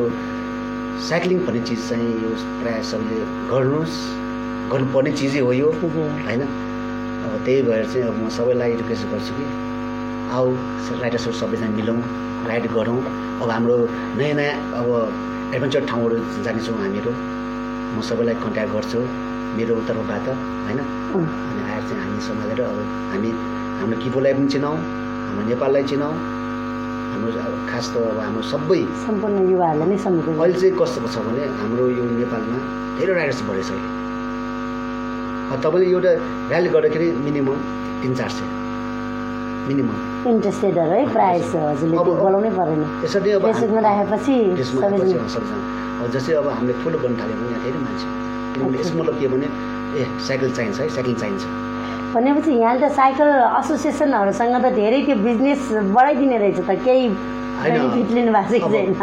साइक्लिङ 1.08 1.40
भन्ने 1.46 1.62
चिज 1.62 1.90
चाहिँ 1.90 2.08
यो 2.24 2.30
प्रायः 2.62 2.82
सबैले 2.90 3.26
गर्नुहोस्। 3.52 3.96
गर्नुपर्ने 4.72 5.12
चिजै 5.12 5.40
हो 5.46 5.52
यो। 5.54 5.70
होइन? 5.72 6.42
अब 6.42 7.32
त्यही 7.46 7.62
भएर 7.62 7.86
चाहिँ 7.86 8.08
अब 8.08 8.16
म 8.18 8.30
सबैलाई 8.38 8.76
रिक्वेस्ट 8.82 9.06
गर्छु 9.14 9.34
कि 9.38 9.46
आऊ 10.34 10.46
राइडर्सहरू 11.02 11.36
सबैजना 11.38 11.70
मिलौँ 11.78 12.00
राइड 12.50 12.66
गरौँ। 12.74 13.00
अब 13.42 13.50
हाम्रो 13.50 13.78
नयाँ 14.18 14.36
नयाँ 14.36 14.56
अब 14.82 14.88
एडभेन्चर 15.54 15.86
ठाउँहरू 15.86 16.16
जानेछौँ 16.44 16.78
हामीहरू। 16.82 17.12
म 17.94 18.02
सबैलाई 18.10 18.36
कन्ट्याक्ट 18.44 18.72
गर्छु 18.74 19.00
मेरो 19.58 19.76
तर्फबाट 19.88 20.28
होइन? 20.66 20.80
अनि 21.14 21.62
आएर 21.70 21.82
चाहिँ 21.90 22.02
हामी 22.02 22.20
सम्हालेर 22.28 22.62
अब 22.66 22.78
हामी 23.14 23.30
हाम्रो 23.80 23.98
किपोलाई 24.04 24.34
पनि 24.34 24.48
चिनाउँ 24.54 24.78
हाम्रो 25.26 25.46
नेपाललाई 25.50 25.84
चिनाउँ। 25.94 26.16
हाम्रो 27.16 27.32
खास 27.72 27.86
त 27.94 27.96
अब 28.12 28.20
हाम्रो 28.28 28.44
सबै 28.52 28.82
सम्पूर्ण 29.08 29.36
युवाहरूलाई 29.52 29.88
नै 29.90 29.98
समेटेर 30.06 30.34
अहिले 30.36 30.56
चाहिँ 30.62 30.76
कस्तो 30.80 31.08
छ 31.14 31.18
भने 31.26 31.44
हाम्रो 31.60 31.84
यो 31.98 32.04
नेपालमा 32.20 32.60
धेरै 33.00 33.14
राइडर्स 33.18 33.42
बढेछ 33.48 33.70
अहिले। 33.72 33.90
तपाईँले 35.64 35.88
एउटा 35.96 36.12
र्याली 36.52 36.70
गर्दाखेरि 36.76 37.08
मिनिमम 37.26 37.60
तिन 38.02 38.12
चार 38.20 38.30
सय। 38.38 38.48
मिनिमम 39.68 39.98
है 40.26 41.34
हजुरले 41.70 41.96
बोलाउनै 42.24 42.52
परेन। 42.58 42.82
यसरी 43.06 43.32
अब 43.38 43.46
फेसबुकमा 43.46 43.82
राखेपछि 43.88 44.36
जस्तै 46.14 46.34
अब 46.42 46.48
हामीले 46.56 46.74
ठुलो 46.84 46.98
गर्नु 47.04 47.16
थाल्यो 47.22 47.36
भने 47.40 47.58
धेरै 47.66 47.80
मान्छे। 47.86 48.08
किनभने 48.54 48.78
यसको 48.80 48.96
मतलब 49.00 49.16
के 49.20 49.28
भने 49.34 49.48
ए 50.00 50.04
साइकल 50.28 50.50
चाहिन्छ 50.58 50.78
है 50.80 50.88
साइकल 50.96 51.14
चाहिन्छ। 51.22 51.44
भनेपछि 52.16 52.52
यहाँले 52.52 52.80
त 52.88 52.92
साइकल 52.96 53.30
एसोसिएसनहरूसँग 53.60 54.56
त 54.64 54.74
धेरै 54.80 55.00
त्यो 55.06 55.16
बिजनेस 55.28 55.62
बढाइदिने 55.96 56.38
रहेछ 56.44 56.60
त 56.64 56.72
केही 56.86 57.08
बेनिफिट 57.62 58.10
लिनु 58.16 58.32
भएको 58.36 58.68
छैन। 58.72 58.94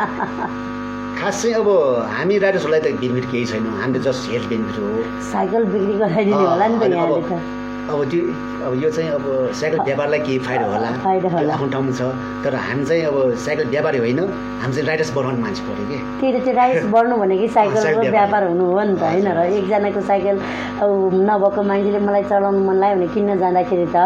खास 1.20 1.42
चाहिँ 1.42 1.54
अब 1.54 1.68
हामी 2.16 2.38
राइडर्सहरूलाई 2.44 2.80
त 2.80 2.96
बेनिफिट 3.00 3.24
केही 3.32 3.44
छैन 3.52 3.66
हामीले 3.80 4.00
जस्ट 4.08 4.30
हेल्थ 4.32 4.46
बेनिफिट 4.52 4.76
हो। 4.82 4.88
साइकल 5.32 5.62
बिक्री 5.72 5.94
गराइदिने 6.02 6.44
होला 6.44 6.66
नि 6.72 6.78
त 6.80 6.92
यहाँले 6.92 7.20
त। 7.28 7.61
अब 7.82 7.98
त्यो 8.10 8.22
अब 8.66 8.74
यो 8.82 8.90
चाहिँ 8.90 9.10
अब 9.10 9.24
साइकल 9.58 9.78
व्यापारलाई 9.84 10.18
केही 10.26 10.38
फाइदा 10.38 10.66
होला। 10.66 11.52
आफ्नो 11.52 11.66
ठाउँमा 11.74 11.92
छ 11.98 12.02
तर 12.44 12.54
हामी 12.54 12.84
चाहिँ 12.86 13.02
अब 13.10 13.16
साइकल 13.44 13.66
व्यापारी 13.74 13.98
होइन 13.98 14.18
हामी 14.62 14.72
चाहिँ 14.74 14.86
राइडर्स 14.86 15.10
बनाउने 15.16 15.40
मान्छे 15.42 15.62
पऱ्यो 15.66 15.84
कि 15.90 15.98
त्यही 16.20 16.32
त 16.32 16.44
त्यो 16.44 16.54
राइस 16.54 16.84
बढ्नु 16.94 17.16
भनेकै 17.22 17.48
साइकलको 17.56 17.82
साइकल 17.86 18.10
व्यापार। 18.10 18.42
हुनु 18.48 18.64
हो 18.70 18.82
नि 18.86 18.94
त 18.94 19.02
होइन 19.02 19.26
र 19.34 19.40
एकजनाको 19.58 20.00
साइकल 20.10 20.36
अब 20.82 20.90
नभएको 21.28 21.62
मान्छेले 21.70 21.98
मलाई 22.06 22.22
चलाउनु 22.30 22.60
मन 22.68 22.76
लाग्यो 22.82 22.96
भने 22.96 23.06
किन्न 23.14 23.38
जाँदाखेरि 23.42 23.86
त 23.94 23.96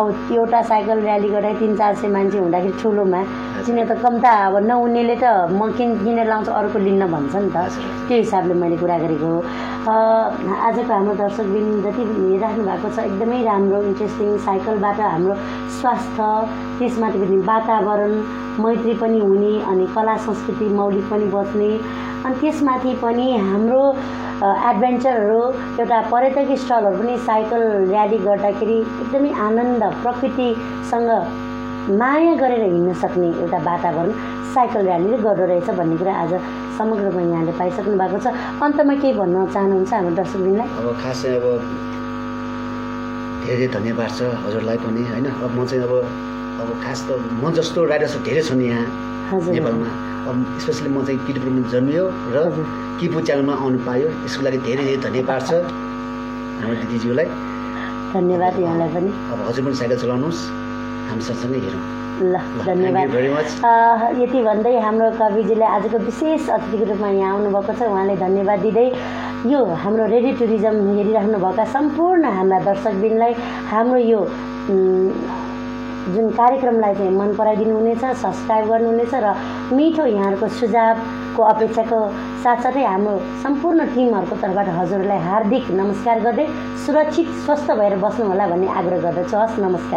अब 0.00 0.04
एउटा 0.32 0.62
साइकल 0.72 0.98
ऱ्याली 1.04 1.28
गर्दाखेरि 1.28 1.60
तिन 1.60 1.76
चार 1.76 1.92
सय 2.00 2.08
मान्छे 2.16 2.38
हुँदाखेरि 2.38 2.74
ठुलोमा 2.82 3.20
किन 3.66 3.78
त 3.90 3.92
कम 4.02 4.14
त 4.22 4.26
अब 4.46 4.56
नहुनेले 4.70 5.16
त 5.22 5.50
म 5.58 5.70
किन 5.76 5.90
किनेर 6.04 6.26
लाउँछु 6.32 6.52
अर्को 6.58 6.78
लिन्न 6.86 7.06
भन्छ 7.14 7.34
नि 7.34 7.50
त। 7.50 7.58
त्यो 8.08 8.16
हिसाबले 8.18 8.54
मैले 8.62 8.76
कुरा 8.82 8.98
गरेको 9.04 9.26
हो 9.26 9.40
आजको 10.66 10.92
हाम्रो 10.94 11.14
दर्शकबिन 11.22 11.66
जति 11.84 12.02
हेरिराख्नु 12.10 12.64
भएको 12.70 12.88
छ 12.94 12.98
एकदमै 13.10 13.38
राम्रो 13.50 13.78
इन्ट्रेस्टिङ 13.90 14.28
साइकलबाट 14.46 15.00
हाम्रो 15.00 15.34
स्वास्थ्य 15.78 16.30
त्यसमाथि 16.78 17.18
पनि 17.22 17.38
वातावरण 17.52 18.12
मैत्री 18.64 18.94
पनि 19.02 19.18
हुने 19.26 19.54
अनि 19.70 19.86
कला 19.94 20.16
संस्कृति 20.26 20.68
मौलिक 20.80 21.10
पनि 21.10 21.26
बच्ने 21.34 21.70
अनि 22.26 22.34
त्यसमाथि 22.40 22.92
पनि 23.02 23.26
हाम्रो 23.48 23.82
एडभेन्चरहरू 24.70 25.42
एउटा 25.80 26.00
पर्यटकीय 26.12 26.56
स्थलहरू 26.62 27.02
पनि 27.02 27.16
साइकल 27.26 27.62
र्याली 27.90 28.18
गर्दाखेरि 28.28 28.78
एकदमै 29.02 29.32
आनन्द 29.48 29.82
प्रकृतिसँग 30.04 31.10
माया 31.86 32.34
गरेर 32.34 32.62
हिँड्न 32.62 32.92
सक्ने 32.98 33.26
एउटा 33.46 33.58
वातावरण 33.62 34.10
साइकल 34.54 34.82
र्यालीले 34.86 35.18
गर्दो 35.22 35.44
रहेछ 35.46 35.68
भन्ने 35.78 35.96
कुरा 35.96 36.14
आज 36.18 36.32
समग्र 36.78 37.04
रूपमा 37.06 37.22
यहाँले 37.22 37.52
पाइसक्नु 37.58 37.94
भएको 37.94 38.18
छ। 38.18 38.26
अन्तमा 38.58 38.94
केही 38.98 39.12
भन्न 39.14 39.46
चाहनुहुन्छ 39.54 39.92
हाम्रो 39.94 40.14
दर्शकबिनलाई 40.18 40.66
अब 40.66 40.86
खास 40.98 41.20
अब 41.30 41.46
धेरै 43.46 43.66
धन्यवाद 43.70 44.10
छ 44.18 44.20
हजुरलाई 44.34 44.78
पनि 44.82 45.02
होइन? 45.14 45.26
अब 45.30 45.50
म 45.54 45.62
चाहिँ 45.62 45.82
अब 45.86 45.94
अब 46.58 46.68
खास 46.82 46.98
त 47.06 47.10
म 47.22 47.54
जस्तो 47.54 47.78
राइडर्सहरू 47.86 48.24
धेरै 48.26 48.42
छन् 48.42 48.62
यहाँ 48.66 48.84
नेपालमा। 49.54 49.88
अब 50.26 50.36
स्पेसली 50.58 50.90
म 50.90 51.06
चाहिँ 51.06 51.22
किटपुरमा 51.22 51.70
जन्मियो 51.70 52.04
र। 52.34 52.36
किपु 52.98 53.18
च्यानलमा 53.22 53.54
आउनु 53.62 53.78
पायो। 53.86 54.08
यसको 54.26 54.42
लागि 54.42 54.58
धेरै 54.66 54.84
धेरै 54.90 54.98
धन्यवाद 55.06 55.40
छ 55.48 55.52
हाम्रो 56.58 56.76
दिदीज्यूलाई। 56.82 57.26
धन्यवाद 58.10 58.54
यहाँलाई 58.58 58.90
पनि। 58.90 59.10
अब 59.30 59.38
हजुर 59.46 59.62
पनि 59.64 59.74
साइकल 59.78 59.98
चलाउनुहोस्। 60.02 60.65
हामी 61.08 61.22
सँगसँगै 61.28 61.60
हेरौँ। 61.66 61.82
ल 62.16 62.34
धन्यवाद। 62.64 63.08
यति 64.20 64.40
भन्दै 64.42 64.74
हाम्रो 64.80 65.10
कविजीले 65.20 65.66
आजको 65.76 65.98
विशेष 66.08 66.48
अतिथिको 66.48 66.84
रूपमा 66.90 67.08
यहाँ 67.08 67.32
आउनुभएको 67.32 67.72
छ। 67.76 67.80
उहाँले 67.92 68.16
धन्यवाद 68.16 68.58
दिँदै 68.64 68.86
यो 69.52 69.60
हाम्रो 69.84 70.04
रेडियो 70.14 70.32
टुरिज्म 70.40 70.76
हेरिराख्नुभएका 70.96 71.64
सम्पूर्ण 71.76 72.24
हाम्रा 72.36 72.58
दर्शकबिनलाई 72.68 73.32
हाम्रो 73.72 73.98
यो 74.12 74.20
जुन 76.14 76.26
कार्यक्रमलाई 76.38 76.94
चाहिँ 76.94 77.10
मन 77.18 77.30
पराइदिनु 77.36 77.74
हुनेछ 77.76 78.04
सब्सक्राइब 78.22 78.64
गर्नुहुनेछ 78.70 79.14
र 79.14 79.26
मिठो 79.76 80.04
यहाँहरूको 80.06 80.46
सुझावको 80.58 81.42
अपेक्षाको 81.42 81.98
साथसाथै 82.42 82.84
हाम्रो 82.86 83.14
सम्पूर्ण 83.42 83.80
टिमहरूको 83.94 84.36
तर्फबाट 84.42 84.68
हजुरलाई 84.78 85.20
हार्दिक 85.28 85.64
नमस्कार 85.82 86.16
गर्दै 86.26 86.46
सुरक्षित 86.86 87.28
स्वस्थ 87.44 87.68
भएर 87.78 87.94
बस्नु 87.98 88.24
होला 88.30 88.46
भन्ने 88.46 88.68
आग्रह 88.80 88.98
गर्दछु। 89.04 89.36
हस् 89.36 89.58
नमस्कार। 89.66 89.94